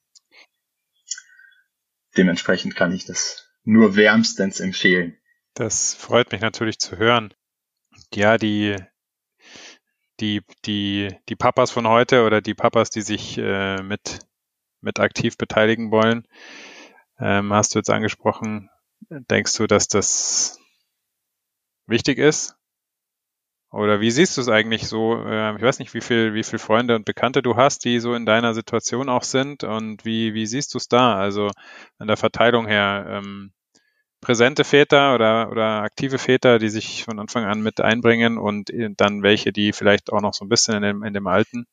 Dementsprechend 2.17 2.77
kann 2.77 2.93
ich 2.93 3.05
das 3.05 3.49
nur 3.65 3.97
wärmstens 3.97 4.61
empfehlen. 4.61 5.19
Das 5.55 5.95
freut 5.95 6.33
mich 6.33 6.41
natürlich 6.41 6.79
zu 6.79 6.97
hören. 6.97 7.35
Ja, 8.15 8.39
die, 8.39 8.77
die, 10.21 10.43
die, 10.65 11.15
die 11.29 11.37
Papas 11.37 11.71
von 11.71 11.87
heute 11.87 12.25
oder 12.25 12.41
die 12.41 12.55
Papas, 12.55 12.91
die 12.91 13.03
sich 13.03 13.39
äh, 13.39 13.83
mit, 13.83 14.21
mit 14.81 15.01
aktiv 15.01 15.37
beteiligen 15.37 15.91
wollen, 15.91 16.27
ähm, 17.21 17.53
hast 17.53 17.75
du 17.75 17.79
jetzt 17.79 17.91
angesprochen. 17.91 18.71
Denkst 19.11 19.57
du, 19.57 19.67
dass 19.67 19.89
das 19.89 20.61
wichtig 21.87 22.19
ist? 22.19 22.55
Oder 23.71 24.01
wie 24.01 24.11
siehst 24.11 24.37
du 24.37 24.41
es 24.41 24.49
eigentlich 24.49 24.89
so? 24.89 25.23
Ähm, 25.27 25.57
ich 25.57 25.63
weiß 25.63 25.79
nicht, 25.79 25.93
wie 25.93 26.01
viel, 26.01 26.33
wie 26.33 26.43
viel 26.43 26.59
Freunde 26.59 26.97
und 26.97 27.05
Bekannte 27.05 27.43
du 27.43 27.57
hast, 27.57 27.85
die 27.85 28.01
so 28.01 28.15
in 28.15 28.25
deiner 28.25 28.55
Situation 28.55 29.09
auch 29.09 29.25
sind 29.25 29.63
und 29.63 30.05
wie, 30.05 30.33
wie 30.33 30.47
siehst 30.47 30.73
du 30.75 30.79
es 30.79 30.89
da? 30.89 31.17
Also 31.17 31.51
an 31.99 32.09
der 32.09 32.17
Verteilung 32.17 32.67
her, 32.67 33.07
ähm, 33.09 33.53
präsente 34.21 34.65
Väter 34.65 35.15
oder, 35.15 35.51
oder 35.51 35.83
aktive 35.83 36.19
Väter, 36.19 36.59
die 36.59 36.71
sich 36.71 37.05
von 37.05 37.19
Anfang 37.19 37.45
an 37.45 37.61
mit 37.61 37.81
einbringen 37.81 38.39
und 38.39 38.71
dann 38.97 39.23
welche, 39.23 39.53
die 39.53 39.73
vielleicht 39.73 40.13
auch 40.13 40.23
noch 40.23 40.35
so 40.35 40.45
ein 40.45 40.49
bisschen 40.49 40.77
in 40.77 40.83
dem, 40.83 41.03
in 41.05 41.15
dem 41.15 41.27
alten 41.27 41.67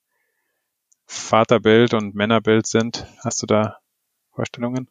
Vaterbild 1.05 1.93
und 1.93 2.15
Männerbild 2.15 2.67
sind. 2.67 3.05
Hast 3.23 3.41
du 3.41 3.45
da 3.45 3.79
Vorstellungen? 4.31 4.89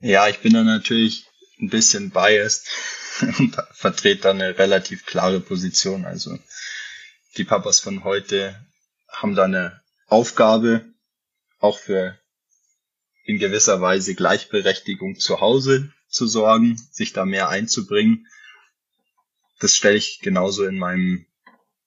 Ja, 0.00 0.28
ich 0.28 0.40
bin 0.40 0.52
da 0.54 0.62
natürlich 0.62 1.26
ein 1.60 1.68
bisschen 1.68 2.10
biased 2.10 2.68
und 3.38 3.56
vertrete 3.72 4.22
da 4.22 4.30
eine 4.30 4.58
relativ 4.58 5.06
klare 5.06 5.40
Position. 5.40 6.04
Also 6.04 6.38
die 7.36 7.44
Papas 7.44 7.80
von 7.80 8.04
heute 8.04 8.66
haben 9.08 9.34
da 9.34 9.44
eine 9.44 9.80
Aufgabe, 10.06 10.84
auch 11.58 11.78
für 11.78 12.18
in 13.24 13.38
gewisser 13.38 13.80
Weise 13.80 14.14
Gleichberechtigung 14.14 15.18
zu 15.18 15.40
Hause 15.40 15.92
zu 16.08 16.26
sorgen, 16.26 16.76
sich 16.90 17.12
da 17.12 17.24
mehr 17.24 17.48
einzubringen. 17.48 18.26
Das 19.60 19.76
stelle 19.76 19.96
ich 19.96 20.18
genauso 20.20 20.64
in 20.64 20.78
meinem 20.78 21.26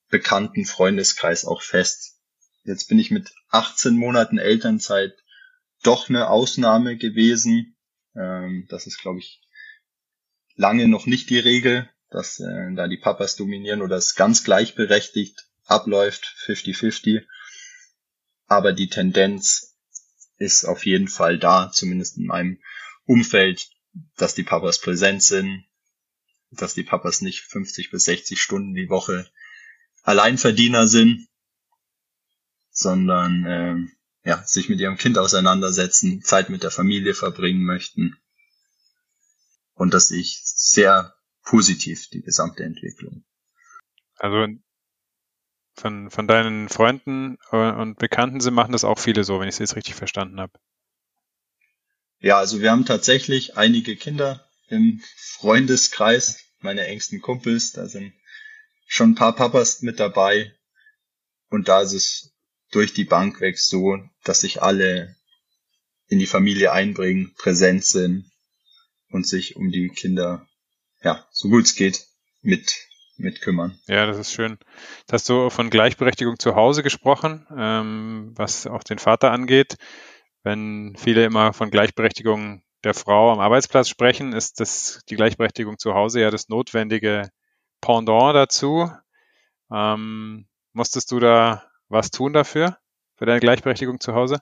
bekannten 0.08 0.64
Freundeskreis 0.64 1.44
auch 1.44 1.62
fest. 1.62 2.18
Jetzt 2.64 2.88
bin 2.88 2.98
ich 2.98 3.10
mit 3.10 3.32
18 3.50 3.94
Monaten 3.94 4.38
Elternzeit 4.38 5.14
doch 5.82 6.08
eine 6.08 6.28
Ausnahme 6.28 6.96
gewesen. 6.96 7.76
Ähm, 8.14 8.66
das 8.68 8.86
ist, 8.86 8.98
glaube 8.98 9.18
ich, 9.18 9.40
lange 10.54 10.88
noch 10.88 11.06
nicht 11.06 11.30
die 11.30 11.38
Regel, 11.38 11.88
dass 12.10 12.40
äh, 12.40 12.74
da 12.74 12.88
die 12.88 12.96
Papas 12.96 13.36
dominieren 13.36 13.82
oder 13.82 13.96
es 13.96 14.14
ganz 14.14 14.44
gleichberechtigt 14.44 15.48
abläuft, 15.64 16.34
50-50. 16.46 17.24
aber 18.46 18.72
die 18.72 18.88
Tendenz 18.88 19.76
ist 20.38 20.64
auf 20.64 20.86
jeden 20.86 21.08
Fall 21.08 21.38
da, 21.38 21.70
zumindest 21.72 22.18
in 22.18 22.26
meinem 22.26 22.60
Umfeld, 23.04 23.68
dass 24.16 24.34
die 24.34 24.42
Papas 24.42 24.80
präsent 24.80 25.22
sind, 25.22 25.64
dass 26.50 26.74
die 26.74 26.82
Papas 26.84 27.20
nicht 27.20 27.40
50 27.40 27.90
bis 27.90 28.04
60 28.04 28.40
Stunden 28.40 28.74
die 28.74 28.88
Woche 28.88 29.28
Alleinverdiener 30.06 30.86
sind, 30.86 31.26
sondern 32.70 33.44
äh, 33.44 34.28
ja, 34.28 34.42
sich 34.44 34.68
mit 34.68 34.78
ihrem 34.78 34.96
Kind 34.96 35.18
auseinandersetzen, 35.18 36.22
Zeit 36.22 36.48
mit 36.48 36.62
der 36.62 36.70
Familie 36.70 37.12
verbringen 37.12 37.64
möchten. 37.64 38.16
Und 39.74 39.92
das 39.94 40.08
sehe 40.08 40.20
ich 40.20 40.40
sehr 40.44 41.14
positiv, 41.42 42.08
die 42.10 42.22
gesamte 42.22 42.62
Entwicklung. 42.62 43.24
Also 44.16 44.46
von, 45.74 46.10
von 46.10 46.28
deinen 46.28 46.68
Freunden 46.68 47.36
und 47.50 47.98
Bekannten 47.98 48.40
sie 48.40 48.52
machen 48.52 48.72
das 48.72 48.84
auch 48.84 49.00
viele 49.00 49.24
so, 49.24 49.40
wenn 49.40 49.48
ich 49.48 49.56
es 49.56 49.58
jetzt 49.58 49.76
richtig 49.76 49.96
verstanden 49.96 50.40
habe. 50.40 50.52
Ja, 52.20 52.38
also 52.38 52.60
wir 52.60 52.70
haben 52.70 52.86
tatsächlich 52.86 53.56
einige 53.56 53.96
Kinder 53.96 54.48
im 54.68 55.02
Freundeskreis, 55.16 56.44
meine 56.60 56.86
engsten 56.86 57.20
Kumpels, 57.20 57.72
da 57.72 57.88
sind 57.88 58.12
schon 58.86 59.10
ein 59.10 59.14
paar 59.14 59.34
Papas 59.34 59.82
mit 59.82 60.00
dabei. 60.00 60.52
Und 61.50 61.68
da 61.68 61.82
ist 61.82 61.92
es 61.92 62.32
durch 62.70 62.94
die 62.94 63.04
Bank 63.04 63.40
weg 63.40 63.58
so, 63.58 63.98
dass 64.24 64.40
sich 64.40 64.62
alle 64.62 65.16
in 66.08 66.18
die 66.18 66.26
Familie 66.26 66.72
einbringen, 66.72 67.34
präsent 67.36 67.84
sind 67.84 68.30
und 69.10 69.26
sich 69.26 69.56
um 69.56 69.70
die 69.70 69.88
Kinder, 69.88 70.46
ja, 71.02 71.26
so 71.30 71.48
gut 71.48 71.64
es 71.64 71.74
geht, 71.74 72.06
mit, 72.42 72.74
mit 73.16 73.40
kümmern. 73.40 73.78
Ja, 73.86 74.06
das 74.06 74.18
ist 74.18 74.32
schön. 74.32 74.58
Jetzt 75.00 75.12
hast 75.12 75.28
du 75.28 75.50
von 75.50 75.70
Gleichberechtigung 75.70 76.38
zu 76.38 76.54
Hause 76.54 76.82
gesprochen, 76.82 77.46
ähm, 77.56 78.32
was 78.36 78.66
auch 78.66 78.82
den 78.82 78.98
Vater 78.98 79.32
angeht. 79.32 79.76
Wenn 80.42 80.94
viele 80.96 81.24
immer 81.24 81.52
von 81.52 81.70
Gleichberechtigung 81.70 82.62
der 82.84 82.94
Frau 82.94 83.32
am 83.32 83.40
Arbeitsplatz 83.40 83.88
sprechen, 83.88 84.32
ist 84.32 84.60
das 84.60 85.00
die 85.08 85.16
Gleichberechtigung 85.16 85.78
zu 85.78 85.94
Hause 85.94 86.20
ja 86.20 86.30
das 86.30 86.48
notwendige 86.48 87.28
Pendant 87.80 88.34
dazu. 88.34 88.90
Ähm, 89.70 90.46
musstest 90.72 91.10
du 91.10 91.20
da 91.20 91.70
was 91.88 92.10
tun 92.10 92.32
dafür, 92.32 92.78
für 93.16 93.26
deine 93.26 93.40
Gleichberechtigung 93.40 94.00
zu 94.00 94.14
Hause? 94.14 94.40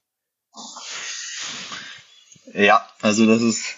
Ja, 2.53 2.89
also 3.01 3.27
das 3.27 3.43
ist 3.43 3.77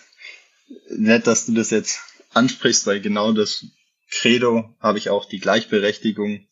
nett, 0.91 1.27
dass 1.27 1.47
du 1.47 1.53
das 1.53 1.71
jetzt 1.71 2.01
ansprichst, 2.35 2.87
weil 2.87 3.01
genau 3.01 3.33
das 3.33 3.65
Credo 4.11 4.77
habe 4.81 4.99
ich 4.99 5.11
auch 5.11 5.25
die 5.25 5.41
Gleichberechtigung 5.41 6.47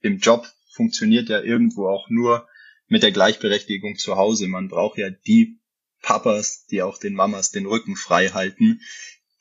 im 0.00 0.18
Job 0.18 0.46
funktioniert 0.72 1.28
ja 1.28 1.40
irgendwo 1.40 1.88
auch 1.88 2.08
nur 2.08 2.48
mit 2.86 3.02
der 3.02 3.12
Gleichberechtigung 3.12 3.96
zu 3.96 4.16
Hause. 4.16 4.48
Man 4.48 4.68
braucht 4.68 4.98
ja 4.98 5.10
die 5.10 5.58
Papas, 6.02 6.66
die 6.66 6.82
auch 6.82 6.98
den 6.98 7.14
Mamas 7.14 7.50
den 7.50 7.66
Rücken 7.66 7.96
frei 7.96 8.28
halten, 8.28 8.80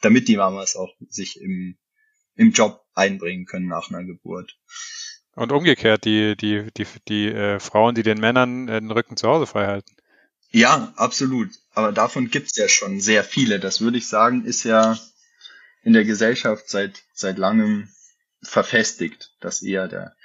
damit 0.02 0.28
die 0.28 0.38
Mamas 0.38 0.76
auch 0.76 0.94
sich 1.08 1.40
im, 1.40 1.78
im 2.38 2.52
Job 2.52 2.86
einbringen 2.94 3.46
können 3.46 3.68
nach 3.68 3.90
einer 3.90 4.04
Geburt. 4.04 4.58
Und 5.36 5.52
umgekehrt, 5.52 6.06
die, 6.06 6.36
die, 6.36 6.72
die, 6.76 6.86
die 7.08 7.28
äh, 7.28 7.60
Frauen, 7.60 7.94
die 7.94 8.04
den 8.04 8.20
Männern 8.20 8.68
äh, 8.68 8.80
den 8.80 8.90
Rücken 8.90 9.18
zu 9.18 9.28
Hause 9.28 9.46
frei 9.46 9.68
halten. 9.68 9.96
Ja, 10.50 10.94
absolut. 10.96 11.50
Aber 11.74 11.92
davon 11.92 12.30
gibt's 12.30 12.56
ja 12.58 12.68
schon 12.68 13.02
sehr 13.02 13.24
viele. 13.24 13.60
Das 13.60 13.82
würde 13.82 13.98
ich 13.98 14.08
sagen, 14.08 14.46
ist 14.46 14.64
ja 14.64 14.98
in 15.84 15.94
der 15.94 16.06
Gesellschaft 16.06 16.70
seit, 16.70 17.04
seit 17.14 17.38
langem 17.38 17.90
verfestigt, 18.42 19.36
dass 19.40 19.62
eher 19.62 19.88
der, 19.88 20.16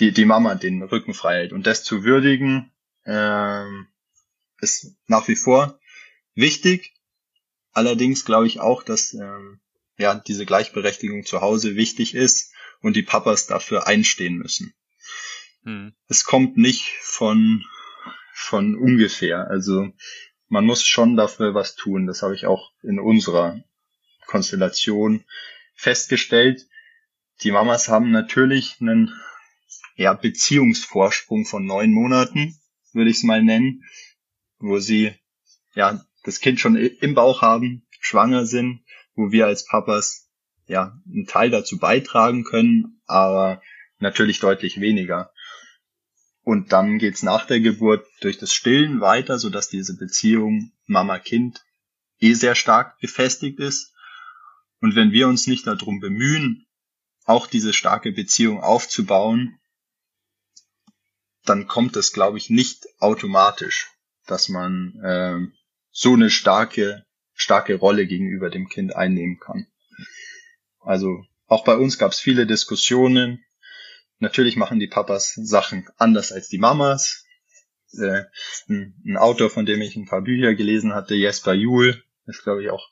die, 0.00 0.12
die 0.12 0.24
Mama 0.24 0.54
den 0.54 0.82
Rücken 0.82 1.14
frei 1.14 1.36
hält. 1.36 1.52
Und 1.52 1.66
das 1.66 1.84
zu 1.84 2.04
würdigen, 2.04 2.72
ähm, 3.04 3.86
ist 4.60 4.96
nach 5.06 5.28
wie 5.28 5.36
vor 5.36 5.78
wichtig. 6.34 6.94
Allerdings 7.72 8.24
glaube 8.24 8.46
ich 8.46 8.60
auch, 8.60 8.82
dass 8.82 9.14
ähm, 9.14 9.60
ja 9.98 10.14
diese 10.14 10.46
Gleichberechtigung 10.46 11.24
zu 11.24 11.40
Hause 11.40 11.76
wichtig 11.76 12.14
ist 12.14 12.52
und 12.80 12.96
die 12.96 13.02
Papas 13.02 13.46
dafür 13.46 13.86
einstehen 13.86 14.36
müssen. 14.36 14.74
Hm. 15.64 15.94
Es 16.08 16.24
kommt 16.24 16.56
nicht 16.56 16.92
von, 17.00 17.64
von 18.32 18.76
ungefähr. 18.76 19.48
Also 19.48 19.92
man 20.48 20.64
muss 20.64 20.84
schon 20.84 21.16
dafür 21.16 21.54
was 21.54 21.74
tun. 21.74 22.06
Das 22.06 22.22
habe 22.22 22.34
ich 22.34 22.46
auch 22.46 22.72
in 22.82 23.00
unserer 23.00 23.62
Konstellation 24.26 25.24
festgestellt. 25.74 26.66
Die 27.42 27.50
Mamas 27.50 27.88
haben 27.88 28.10
natürlich 28.10 28.76
einen 28.80 29.12
ja, 29.96 30.12
Beziehungsvorsprung 30.12 31.46
von 31.46 31.64
neun 31.66 31.92
Monaten, 31.92 32.58
würde 32.92 33.10
ich 33.10 33.18
es 33.18 33.22
mal 33.22 33.42
nennen, 33.42 33.84
wo 34.58 34.78
sie 34.78 35.14
ja 35.74 36.04
das 36.24 36.40
Kind 36.40 36.60
schon 36.60 36.76
im 36.76 37.14
Bauch 37.14 37.42
haben, 37.42 37.86
schwanger 38.00 38.46
sind, 38.46 38.82
wo 39.16 39.32
wir 39.32 39.46
als 39.46 39.66
Papas 39.66 40.28
ja, 40.66 40.96
einen 41.06 41.26
Teil 41.26 41.50
dazu 41.50 41.78
beitragen 41.78 42.44
können, 42.44 43.00
aber 43.06 43.62
natürlich 43.98 44.40
deutlich 44.40 44.80
weniger. 44.80 45.32
Und 46.42 46.72
dann 46.72 46.98
geht's 46.98 47.22
nach 47.22 47.46
der 47.46 47.60
Geburt 47.60 48.06
durch 48.20 48.38
das 48.38 48.52
Stillen 48.52 49.00
weiter, 49.00 49.38
so 49.38 49.50
dass 49.50 49.68
diese 49.68 49.96
Beziehung 49.96 50.72
Mama-Kind 50.86 51.64
eh 52.20 52.34
sehr 52.34 52.54
stark 52.54 52.98
gefestigt 53.00 53.58
ist. 53.58 53.92
Und 54.80 54.94
wenn 54.94 55.10
wir 55.10 55.26
uns 55.28 55.46
nicht 55.46 55.66
darum 55.66 56.00
bemühen, 56.00 56.66
auch 57.24 57.46
diese 57.46 57.72
starke 57.72 58.12
Beziehung 58.12 58.60
aufzubauen, 58.60 59.58
dann 61.44 61.66
kommt 61.66 61.96
es, 61.96 62.12
glaube 62.12 62.38
ich, 62.38 62.50
nicht 62.50 62.86
automatisch, 62.98 63.90
dass 64.26 64.48
man 64.48 64.94
äh, 65.02 65.38
so 65.90 66.12
eine 66.12 66.30
starke, 66.30 67.05
starke 67.36 67.76
Rolle 67.76 68.06
gegenüber 68.06 68.50
dem 68.50 68.68
Kind 68.68 68.96
einnehmen 68.96 69.38
kann. 69.38 69.66
Also 70.80 71.24
auch 71.46 71.64
bei 71.64 71.76
uns 71.76 71.98
gab 71.98 72.12
es 72.12 72.18
viele 72.18 72.46
Diskussionen. 72.46 73.44
Natürlich 74.18 74.56
machen 74.56 74.80
die 74.80 74.88
Papas 74.88 75.34
Sachen 75.34 75.88
anders 75.98 76.32
als 76.32 76.48
die 76.48 76.58
Mamas. 76.58 77.24
Äh, 77.92 78.24
ein, 78.68 78.94
ein, 79.06 79.16
Autor, 79.16 79.50
von 79.50 79.66
dem 79.66 79.80
ich 79.82 79.96
ein 79.96 80.06
paar 80.06 80.22
Bücher 80.22 80.54
gelesen 80.54 80.94
hatte, 80.94 81.14
Jesper 81.14 81.54
Juhl, 81.54 82.02
ist 82.26 82.42
glaube 82.42 82.62
ich 82.64 82.70
auch 82.70 82.88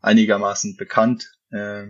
einigermaßen 0.00 0.76
bekannt 0.76 1.30
äh, 1.50 1.84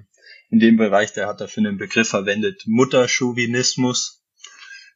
in 0.50 0.60
dem 0.60 0.76
Bereich. 0.76 1.12
Der 1.14 1.26
hat 1.26 1.40
dafür 1.40 1.66
einen 1.66 1.78
Begriff 1.78 2.08
verwendet, 2.08 2.62
Mutterchauvinismus. 2.66 4.22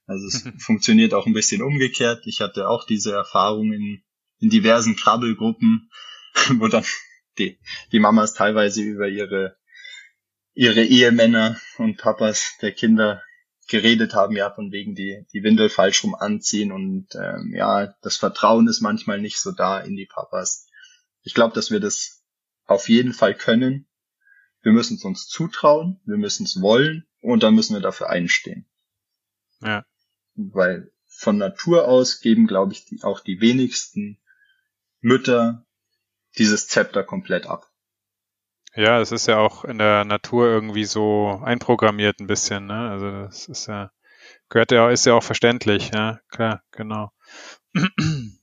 Also 0.06 0.26
es 0.26 0.44
funktioniert 0.64 1.14
auch 1.14 1.26
ein 1.26 1.32
bisschen 1.32 1.62
umgekehrt. 1.62 2.26
Ich 2.26 2.40
hatte 2.40 2.68
auch 2.68 2.84
diese 2.84 3.12
Erfahrung 3.12 3.72
in, 3.72 4.02
in 4.38 4.50
diversen 4.50 4.94
Krabbelgruppen, 4.94 5.90
wo 6.58 6.68
dann 6.68 6.84
die, 7.38 7.58
die 7.92 8.00
Mamas 8.00 8.34
teilweise 8.34 8.82
über 8.82 9.08
ihre 9.08 9.56
ihre 10.58 10.82
Ehemänner 10.82 11.56
und 11.76 11.98
Papas 11.98 12.56
der 12.60 12.72
Kinder 12.72 13.22
geredet 13.68 14.14
haben, 14.14 14.34
ja, 14.34 14.50
von 14.50 14.72
wegen 14.72 14.96
die, 14.96 15.24
die 15.32 15.44
Windel 15.44 15.68
falsch 15.68 16.02
rum 16.02 16.16
anziehen 16.16 16.72
und 16.72 17.14
ähm, 17.14 17.52
ja, 17.54 17.94
das 18.02 18.16
Vertrauen 18.16 18.66
ist 18.66 18.80
manchmal 18.80 19.20
nicht 19.20 19.38
so 19.38 19.52
da 19.52 19.78
in 19.78 19.94
die 19.94 20.06
Papas. 20.06 20.66
Ich 21.22 21.32
glaube, 21.32 21.54
dass 21.54 21.70
wir 21.70 21.78
das 21.78 22.24
auf 22.64 22.88
jeden 22.88 23.12
Fall 23.12 23.36
können. 23.36 23.86
Wir 24.62 24.72
müssen 24.72 24.96
es 24.96 25.04
uns 25.04 25.28
zutrauen, 25.28 26.00
wir 26.06 26.16
müssen 26.16 26.44
es 26.44 26.60
wollen 26.60 27.06
und 27.20 27.44
dann 27.44 27.54
müssen 27.54 27.74
wir 27.74 27.80
dafür 27.80 28.10
einstehen. 28.10 28.66
Ja. 29.60 29.84
Weil 30.34 30.90
von 31.06 31.38
Natur 31.38 31.86
aus 31.86 32.18
geben, 32.18 32.48
glaube 32.48 32.72
ich, 32.72 32.84
die, 32.84 33.04
auch 33.04 33.20
die 33.20 33.40
wenigsten 33.40 34.18
Mütter 35.00 35.67
dieses 36.38 36.68
Zepter 36.68 37.02
komplett 37.04 37.46
ab. 37.46 37.68
Ja, 38.74 39.00
es 39.00 39.12
ist 39.12 39.26
ja 39.26 39.38
auch 39.38 39.64
in 39.64 39.78
der 39.78 40.04
Natur 40.04 40.46
irgendwie 40.46 40.84
so 40.84 41.40
einprogrammiert 41.42 42.20
ein 42.20 42.26
bisschen, 42.26 42.66
ne? 42.66 42.90
Also 42.90 43.10
das 43.10 43.48
ist 43.48 43.66
ja, 43.66 43.90
gehört 44.48 44.70
ja, 44.70 44.88
ist 44.90 45.06
ja 45.06 45.14
auch 45.14 45.22
verständlich, 45.22 45.90
ja, 45.92 46.20
klar, 46.28 46.62
genau. 46.70 47.10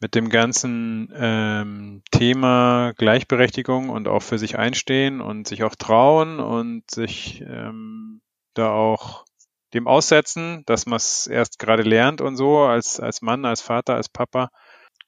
Mit 0.00 0.14
dem 0.14 0.30
ganzen 0.30 1.12
ähm, 1.14 2.02
Thema 2.10 2.92
Gleichberechtigung 2.96 3.90
und 3.90 4.08
auch 4.08 4.22
für 4.22 4.38
sich 4.38 4.58
einstehen 4.58 5.20
und 5.20 5.46
sich 5.46 5.62
auch 5.62 5.74
trauen 5.74 6.40
und 6.40 6.90
sich 6.90 7.42
ähm, 7.42 8.22
da 8.54 8.70
auch 8.70 9.26
dem 9.74 9.86
aussetzen, 9.86 10.64
dass 10.66 10.86
man 10.86 10.96
es 10.96 11.26
erst 11.26 11.58
gerade 11.58 11.82
lernt 11.82 12.20
und 12.20 12.36
so, 12.36 12.60
als, 12.60 12.98
als 12.98 13.22
Mann, 13.22 13.44
als 13.44 13.60
Vater, 13.60 13.94
als 13.94 14.08
Papa. 14.08 14.50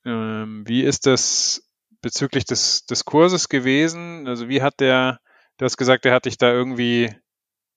Ähm, 0.05 0.63
wie 0.67 0.83
ist 0.83 1.07
das 1.07 1.72
bezüglich 2.03 2.45
des, 2.45 2.85
des 2.85 3.05
Kurses 3.05 3.49
gewesen? 3.49 4.29
Also 4.29 4.49
wie 4.49 4.61
hat 4.61 4.81
der, 4.81 5.21
du 5.57 5.65
hast 5.65 5.77
gesagt, 5.77 6.05
der 6.05 6.13
hat 6.13 6.27
dich 6.27 6.37
da 6.37 6.53
irgendwie 6.53 7.15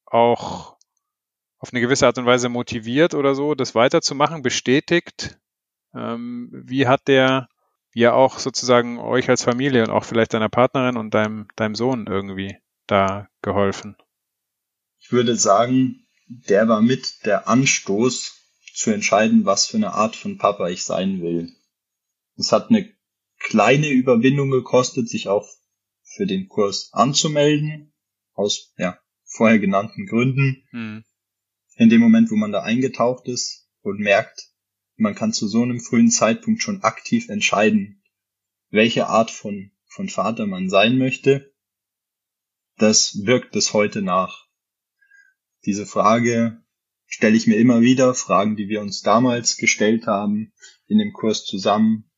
auch 0.06 0.76
auf 1.60 1.72
eine 1.72 1.82
gewisse 1.82 2.06
Art 2.06 2.18
und 2.18 2.26
Weise 2.26 2.50
motiviert 2.50 3.14
oder 3.14 3.34
so, 3.34 3.56
das 3.56 3.76
weiterzumachen, 3.76 4.42
bestätigt. 4.42 5.40
Ähm, 5.94 6.50
wie 6.52 6.88
hat 6.88 7.08
der 7.08 7.48
ja 7.94 8.14
auch 8.14 8.40
sozusagen 8.40 9.00
euch 9.00 9.30
als 9.30 9.44
Familie 9.44 9.84
und 9.84 9.90
auch 9.90 10.04
vielleicht 10.04 10.34
deiner 10.34 10.50
Partnerin 10.50 10.98
und 10.98 11.14
deinem, 11.14 11.48
deinem 11.56 11.76
Sohn 11.76 12.08
irgendwie 12.08 12.58
da 12.88 13.30
geholfen? 13.42 13.96
Ich 15.00 15.12
würde 15.12 15.36
sagen, 15.36 16.06
der 16.28 16.68
war 16.68 16.82
mit 16.82 17.26
der 17.26 17.48
Anstoß 17.48 18.42
zu 18.74 18.92
entscheiden, 18.92 19.46
was 19.46 19.68
für 19.68 19.78
eine 19.78 19.94
Art 19.94 20.16
von 20.16 20.38
Papa 20.38 20.68
ich 20.68 20.84
sein 20.84 21.22
will. 21.22 21.56
Es 22.38 22.52
hat 22.52 22.70
eine 22.70 22.95
kleine 23.40 23.90
Überwindung 23.90 24.52
gekostet, 24.52 25.10
sich 25.10 25.28
auch 25.28 25.48
für 26.04 26.26
den 26.26 26.48
Kurs 26.48 26.90
anzumelden, 26.94 27.94
aus 28.34 28.74
ja, 28.78 29.00
vorher 29.24 29.60
genannten 29.60 30.06
Gründen. 30.06 30.64
Mhm. 30.72 31.04
In 31.78 31.90
dem 31.90 32.02
Moment, 32.02 32.32
wo 32.32 32.36
man 32.36 32.52
da 32.52 32.62
eingetaucht 32.62 33.28
ist 33.28 33.70
und 33.82 34.00
merkt, 34.00 34.50
man 34.96 35.16
kann 35.16 35.34
zu 35.34 35.48
so 35.48 35.62
einem 35.62 35.80
frühen 35.80 36.10
Zeitpunkt 36.10 36.62
schon 36.62 36.84
aktiv 36.84 37.28
entscheiden, 37.30 38.02
welche 38.70 39.08
Art 39.08 39.30
von, 39.32 39.72
von 39.86 40.10
Vater 40.10 40.48
man 40.48 40.70
sein 40.70 40.98
möchte, 40.98 41.54
das 42.78 43.26
wirkt 43.26 43.52
bis 43.52 43.74
heute 43.74 44.02
nach. 44.02 44.48
Diese 45.66 45.86
Frage 45.86 46.64
stelle 47.06 47.36
ich 47.36 47.48
mir 47.48 47.58
immer 47.58 47.82
wieder, 47.82 48.14
Fragen, 48.14 48.56
die 48.56 48.68
wir 48.68 48.82
uns 48.82 49.02
damals 49.02 49.58
gestellt 49.58 50.08
haben 50.08 50.54
in 50.88 50.98
dem 50.98 51.14
Kurs 51.14 51.46
zusammen, 51.46 52.10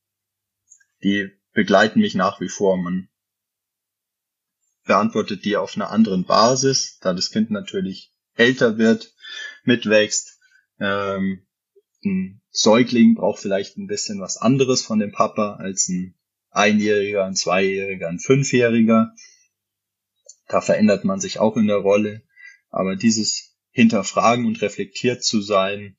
die 1.04 1.32
begleiten 1.54 2.00
mich 2.00 2.16
nach 2.16 2.40
wie 2.40 2.50
vor. 2.50 2.78
Man 2.78 3.10
beantwortet 4.86 5.46
die 5.46 5.58
auf 5.58 5.76
einer 5.76 5.90
anderen 5.90 6.26
Basis, 6.26 6.98
da 7.00 7.14
das 7.14 7.32
Kind 7.32 7.52
natürlich 7.52 8.14
älter 8.36 8.78
wird, 8.78 9.14
mitwächst. 9.64 10.40
Ähm, 10.80 11.46
ein 12.04 12.42
Säugling 12.52 13.16
braucht 13.16 13.42
vielleicht 13.42 13.78
ein 13.78 13.88
bisschen 13.88 14.22
was 14.22 14.38
anderes 14.38 14.82
von 14.84 15.00
dem 15.00 15.12
Papa 15.12 15.56
als 15.56 15.90
ein 15.90 16.16
Einjähriger, 16.50 17.26
ein 17.26 17.36
Zweijähriger, 17.36 18.08
ein 18.08 18.20
Fünfjähriger. 18.20 19.14
Da 20.48 20.62
verändert 20.62 21.04
man 21.04 21.20
sich 21.20 21.40
auch 21.40 21.58
in 21.58 21.68
der 21.68 21.78
Rolle. 21.78 22.24
Aber 22.70 22.96
dieses 22.96 23.58
Hinterfragen 23.72 24.46
und 24.46 24.62
reflektiert 24.62 25.24
zu 25.24 25.42
sein, 25.42 25.98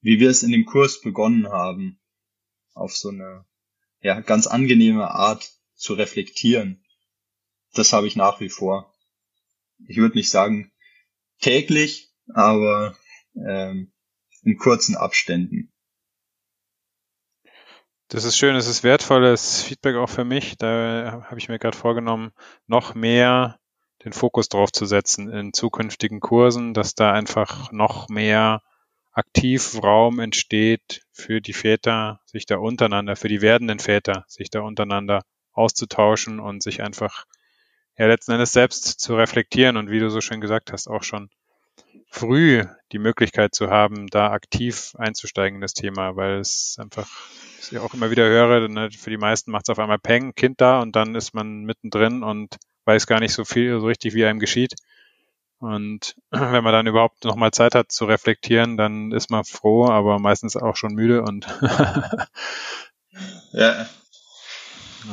wie 0.00 0.18
wir 0.18 0.30
es 0.30 0.42
in 0.42 0.50
dem 0.50 0.66
Kurs 0.66 1.00
begonnen 1.00 1.48
haben, 1.48 2.00
auf 2.74 2.96
so 2.96 3.10
eine 3.10 3.44
ja, 4.02 4.20
ganz 4.20 4.46
angenehme 4.46 5.10
Art 5.10 5.50
zu 5.74 5.94
reflektieren, 5.94 6.84
das 7.72 7.92
habe 7.92 8.06
ich 8.06 8.16
nach 8.16 8.40
wie 8.40 8.50
vor. 8.50 8.92
Ich 9.86 9.96
würde 9.96 10.16
nicht 10.16 10.30
sagen 10.30 10.72
täglich, 11.40 12.12
aber 12.34 12.96
ähm, 13.34 13.92
in 14.42 14.58
kurzen 14.58 14.96
Abständen. 14.96 15.72
Das 18.08 18.24
ist 18.24 18.36
schön, 18.36 18.54
das 18.54 18.66
ist 18.66 18.84
wertvolles 18.84 19.62
Feedback 19.62 19.96
auch 19.96 20.10
für 20.10 20.24
mich. 20.24 20.56
Da 20.58 21.24
habe 21.28 21.38
ich 21.38 21.48
mir 21.48 21.58
gerade 21.58 21.76
vorgenommen, 21.76 22.32
noch 22.66 22.94
mehr 22.94 23.58
den 24.04 24.12
Fokus 24.12 24.48
drauf 24.48 24.70
zu 24.70 24.84
setzen 24.84 25.30
in 25.30 25.52
zukünftigen 25.52 26.20
Kursen, 26.20 26.74
dass 26.74 26.94
da 26.94 27.12
einfach 27.12 27.72
noch 27.72 28.08
mehr 28.08 28.62
Aktivraum 29.12 30.20
entsteht 30.20 31.02
für 31.12 31.40
die 31.40 31.52
Väter, 31.52 32.20
sich 32.24 32.46
da 32.46 32.56
untereinander, 32.56 33.16
für 33.16 33.28
die 33.28 33.42
werdenden 33.42 33.78
Väter, 33.78 34.24
sich 34.26 34.50
da 34.50 34.60
untereinander 34.60 35.22
auszutauschen 35.52 36.40
und 36.40 36.62
sich 36.62 36.82
einfach 36.82 37.26
ja 37.98 38.06
letzten 38.06 38.32
Endes 38.32 38.52
selbst 38.52 39.00
zu 39.00 39.14
reflektieren 39.16 39.76
und 39.76 39.90
wie 39.90 40.00
du 40.00 40.10
so 40.10 40.20
schön 40.20 40.40
gesagt 40.40 40.72
hast, 40.72 40.88
auch 40.88 41.02
schon 41.02 41.28
früh 42.08 42.64
die 42.92 42.98
Möglichkeit 42.98 43.54
zu 43.54 43.70
haben, 43.70 44.06
da 44.06 44.30
aktiv 44.30 44.94
einzusteigen 44.98 45.56
in 45.56 45.62
das 45.62 45.74
Thema, 45.74 46.16
weil 46.16 46.38
es 46.38 46.76
einfach, 46.78 47.08
was 47.58 47.72
ich 47.72 47.78
auch 47.78 47.94
immer 47.94 48.10
wieder 48.10 48.24
höre, 48.26 48.68
ne, 48.68 48.90
für 48.90 49.10
die 49.10 49.18
meisten 49.18 49.50
macht 49.50 49.66
es 49.66 49.70
auf 49.70 49.78
einmal 49.78 49.98
Peng, 49.98 50.34
Kind 50.34 50.60
da 50.60 50.80
und 50.80 50.96
dann 50.96 51.14
ist 51.14 51.34
man 51.34 51.64
mittendrin 51.64 52.22
und 52.22 52.56
weiß 52.84 53.06
gar 53.06 53.20
nicht 53.20 53.32
so 53.32 53.44
viel, 53.44 53.78
so 53.80 53.86
richtig, 53.86 54.14
wie 54.14 54.24
einem 54.24 54.40
geschieht. 54.40 54.74
Und 55.62 56.16
wenn 56.30 56.64
man 56.64 56.72
dann 56.72 56.88
überhaupt 56.88 57.24
noch 57.24 57.36
mal 57.36 57.52
Zeit 57.52 57.76
hat 57.76 57.92
zu 57.92 58.04
reflektieren, 58.04 58.76
dann 58.76 59.12
ist 59.12 59.30
man 59.30 59.44
froh, 59.44 59.86
aber 59.86 60.18
meistens 60.18 60.56
auch 60.56 60.76
schon 60.76 60.94
müde 60.94 61.22
und 61.22 61.46
ja. 63.52 63.88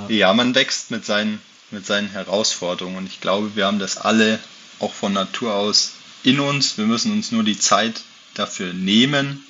ja, 0.07 0.33
man 0.33 0.55
wächst 0.55 0.89
mit 0.89 1.05
seinen 1.05 1.39
mit 1.69 1.85
seinen 1.85 2.09
Herausforderungen 2.09 2.97
und 2.97 3.07
ich 3.07 3.21
glaube, 3.21 3.55
wir 3.55 3.67
haben 3.67 3.77
das 3.77 3.97
alle 3.97 4.39
auch 4.79 4.93
von 4.93 5.13
Natur 5.13 5.53
aus 5.53 5.93
in 6.23 6.39
uns. 6.39 6.79
Wir 6.79 6.85
müssen 6.85 7.12
uns 7.12 7.31
nur 7.31 7.43
die 7.43 7.59
Zeit 7.59 8.01
dafür 8.33 8.73
nehmen 8.73 9.43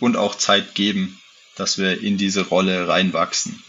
und 0.00 0.18
auch 0.18 0.34
Zeit 0.34 0.74
geben, 0.74 1.18
dass 1.56 1.78
wir 1.78 2.02
in 2.02 2.18
diese 2.18 2.42
Rolle 2.42 2.88
reinwachsen. 2.88 3.64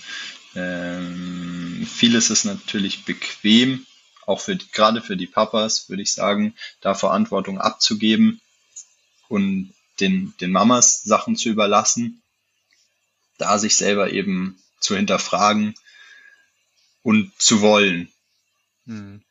Ähm, 0.54 1.88
vieles 1.90 2.30
ist 2.30 2.44
natürlich 2.44 3.06
bequem, 3.06 3.86
auch 4.26 4.40
für 4.40 4.56
gerade 4.56 5.02
für 5.02 5.18
die 5.18 5.28
Papas 5.28 5.90
würde 5.90 6.04
ich 6.04 6.14
sagen, 6.14 6.56
da 6.82 6.94
Verantwortung 6.94 7.60
abzugeben 7.60 8.42
und 9.28 9.74
den, 10.00 10.34
den 10.40 10.52
Mamas 10.52 11.04
Sachen 11.04 11.36
zu 11.36 11.50
überlassen, 11.50 12.22
da 13.38 13.58
sich 13.58 13.76
selber 13.76 14.12
eben 14.12 14.62
zu 14.80 14.96
hinterfragen 14.96 15.76
und 17.04 17.32
zu 17.40 17.62
wollen. 17.62 18.12
Mhm. 18.86 19.24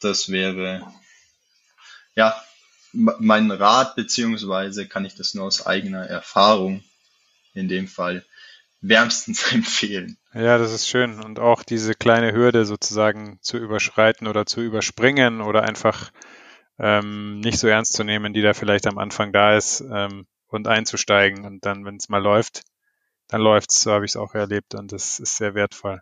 Das 0.00 0.28
wäre 0.28 0.92
ja 2.14 2.40
mein 2.92 3.50
Rat, 3.50 3.96
beziehungsweise 3.96 4.86
kann 4.86 5.04
ich 5.04 5.14
das 5.14 5.34
nur 5.34 5.44
aus 5.44 5.64
eigener 5.64 6.06
Erfahrung 6.06 6.84
in 7.54 7.68
dem 7.68 7.88
Fall 7.88 8.24
wärmstens 8.80 9.44
empfehlen. 9.52 10.18
Ja, 10.34 10.56
das 10.56 10.72
ist 10.72 10.88
schön. 10.88 11.22
Und 11.22 11.38
auch 11.38 11.62
diese 11.62 11.94
kleine 11.94 12.32
Hürde 12.32 12.64
sozusagen 12.64 13.38
zu 13.42 13.58
überschreiten 13.58 14.26
oder 14.26 14.46
zu 14.46 14.62
überspringen 14.62 15.42
oder 15.42 15.64
einfach 15.64 16.10
ähm, 16.78 17.40
nicht 17.40 17.58
so 17.58 17.68
ernst 17.68 17.92
zu 17.92 18.02
nehmen, 18.02 18.32
die 18.32 18.40
da 18.40 18.54
vielleicht 18.54 18.86
am 18.86 18.96
Anfang 18.96 19.32
da 19.32 19.56
ist 19.56 19.82
ähm, 19.92 20.26
und 20.48 20.68
einzusteigen. 20.68 21.44
Und 21.44 21.66
dann, 21.66 21.84
wenn 21.84 21.96
es 21.96 22.08
mal 22.08 22.22
läuft, 22.22 22.62
dann 23.28 23.42
läuft's. 23.42 23.82
So 23.82 23.92
habe 23.92 24.06
ich 24.06 24.12
es 24.12 24.16
auch 24.16 24.34
erlebt 24.34 24.74
und 24.74 24.92
das 24.92 25.20
ist 25.20 25.36
sehr 25.36 25.54
wertvoll. 25.54 26.00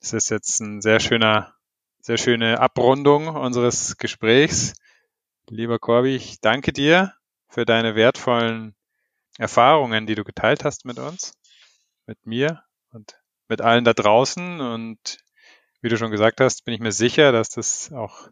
Das 0.00 0.12
ist 0.12 0.30
jetzt 0.30 0.60
ein 0.60 0.82
sehr 0.82 1.00
schöner, 1.00 1.54
sehr 2.00 2.18
schöne 2.18 2.60
Abrundung 2.60 3.28
unseres 3.28 3.96
Gesprächs. 3.96 4.74
Lieber 5.48 5.78
Corby, 5.78 6.14
ich 6.16 6.40
danke 6.40 6.74
dir 6.74 7.14
für 7.48 7.64
deine 7.64 7.94
wertvollen 7.94 8.74
Erfahrungen, 9.38 10.06
die 10.06 10.14
du 10.14 10.24
geteilt 10.24 10.64
hast 10.64 10.84
mit 10.84 10.98
uns 10.98 11.32
mit 12.06 12.26
mir 12.26 12.62
und 12.92 13.21
mit 13.52 13.60
allen 13.60 13.84
da 13.84 13.92
draußen. 13.92 14.60
Und 14.60 15.18
wie 15.82 15.90
du 15.90 15.98
schon 15.98 16.10
gesagt 16.10 16.40
hast, 16.40 16.64
bin 16.64 16.72
ich 16.72 16.80
mir 16.80 16.90
sicher, 16.90 17.32
dass 17.32 17.50
das 17.50 17.92
auch 17.92 18.28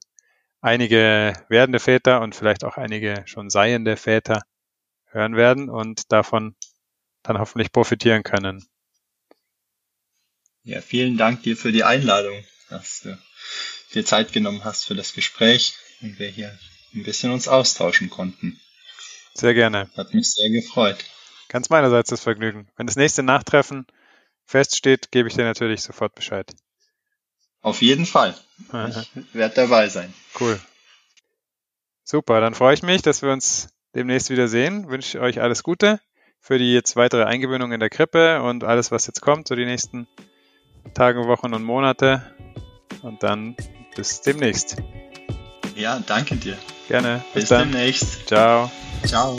einige 0.63 1.35
werdende 1.51 1.79
Väter 1.79 2.23
und 2.23 2.35
vielleicht 2.35 2.65
auch 2.65 2.79
einige 2.79 3.23
schon 3.27 3.51
seiende 3.51 3.99
Väter 3.99 4.43
hören 5.11 5.37
werden 5.37 5.69
und 5.69 6.11
davon 6.11 6.57
dann 7.23 7.39
hoffentlich 7.39 7.71
profitieren 7.71 8.23
können. 8.23 8.67
Ja, 10.63 10.81
vielen 10.81 11.19
Dank 11.19 11.43
dir 11.43 11.57
für 11.57 11.73
die 11.73 11.85
Einladung, 11.85 12.43
dass 12.71 13.01
du 13.01 13.19
dir 13.93 14.07
Zeit 14.07 14.33
genommen 14.33 14.65
hast 14.65 14.87
für 14.87 14.95
das 14.95 15.13
Gespräch 15.13 15.75
und 16.01 16.19
wir 16.19 16.29
hier 16.29 16.59
ein 16.95 17.03
bisschen 17.03 17.31
uns 17.31 17.47
austauschen 17.47 18.09
konnten. 18.09 18.59
Sehr 19.35 19.53
gerne. 19.53 19.91
Hat 19.97 20.15
mich 20.15 20.33
sehr 20.33 20.49
gefreut. 20.49 21.05
Ganz 21.49 21.69
meinerseits 21.69 22.09
das 22.09 22.23
Vergnügen. 22.23 22.69
Wenn 22.77 22.87
das 22.87 22.97
nächste 22.97 23.23
Nachtreffen 23.23 23.87
feststeht, 24.51 25.13
gebe 25.13 25.29
ich 25.29 25.35
dir 25.35 25.45
natürlich 25.45 25.83
sofort 25.83 26.15
Bescheid. 26.15 26.53
Auf 27.63 27.83
jeden 27.83 28.07
Fall. 28.07 28.35
Ich 29.15 29.35
werde 29.35 29.55
dabei 29.55 29.89
sein. 29.89 30.13
Cool. 30.39 30.59
Super, 32.05 32.41
dann 32.41 32.55
freue 32.55 32.75
ich 32.75 32.83
mich, 32.83 33.03
dass 33.03 33.23
wir 33.23 33.31
uns 33.31 33.69
demnächst 33.95 34.31
wieder 34.31 34.49
sehen. 34.49 34.89
Wünsche 34.89 35.21
euch 35.21 35.41
alles 35.41 35.63
Gute 35.63 36.01
für 36.41 36.59
die 36.59 36.73
jetzt 36.73 36.97
weitere 36.97 37.25
Eingewöhnung 37.25 37.73
in 37.73 37.81
der 37.81 37.91
Krippe 37.91 38.43
und 38.43 38.65
alles, 38.65 38.91
was 38.91 39.07
jetzt 39.07 39.21
kommt, 39.21 39.47
so 39.47 39.55
die 39.55 39.67
nächsten 39.67 40.09
Tage, 40.95 41.27
Wochen 41.27 41.55
und 41.55 41.63
Monate. 41.63 42.35
Und 43.03 43.23
dann 43.23 43.57
bis 43.95 44.23
demnächst. 44.23 44.77
Ja, 45.77 46.01
danke 46.07 46.37
dir. 46.37 46.59
Gerne. 46.89 47.23
Bis, 47.35 47.49
bis 47.49 47.59
demnächst. 47.59 48.27
Ciao. 48.27 48.71
Ciao. 49.07 49.39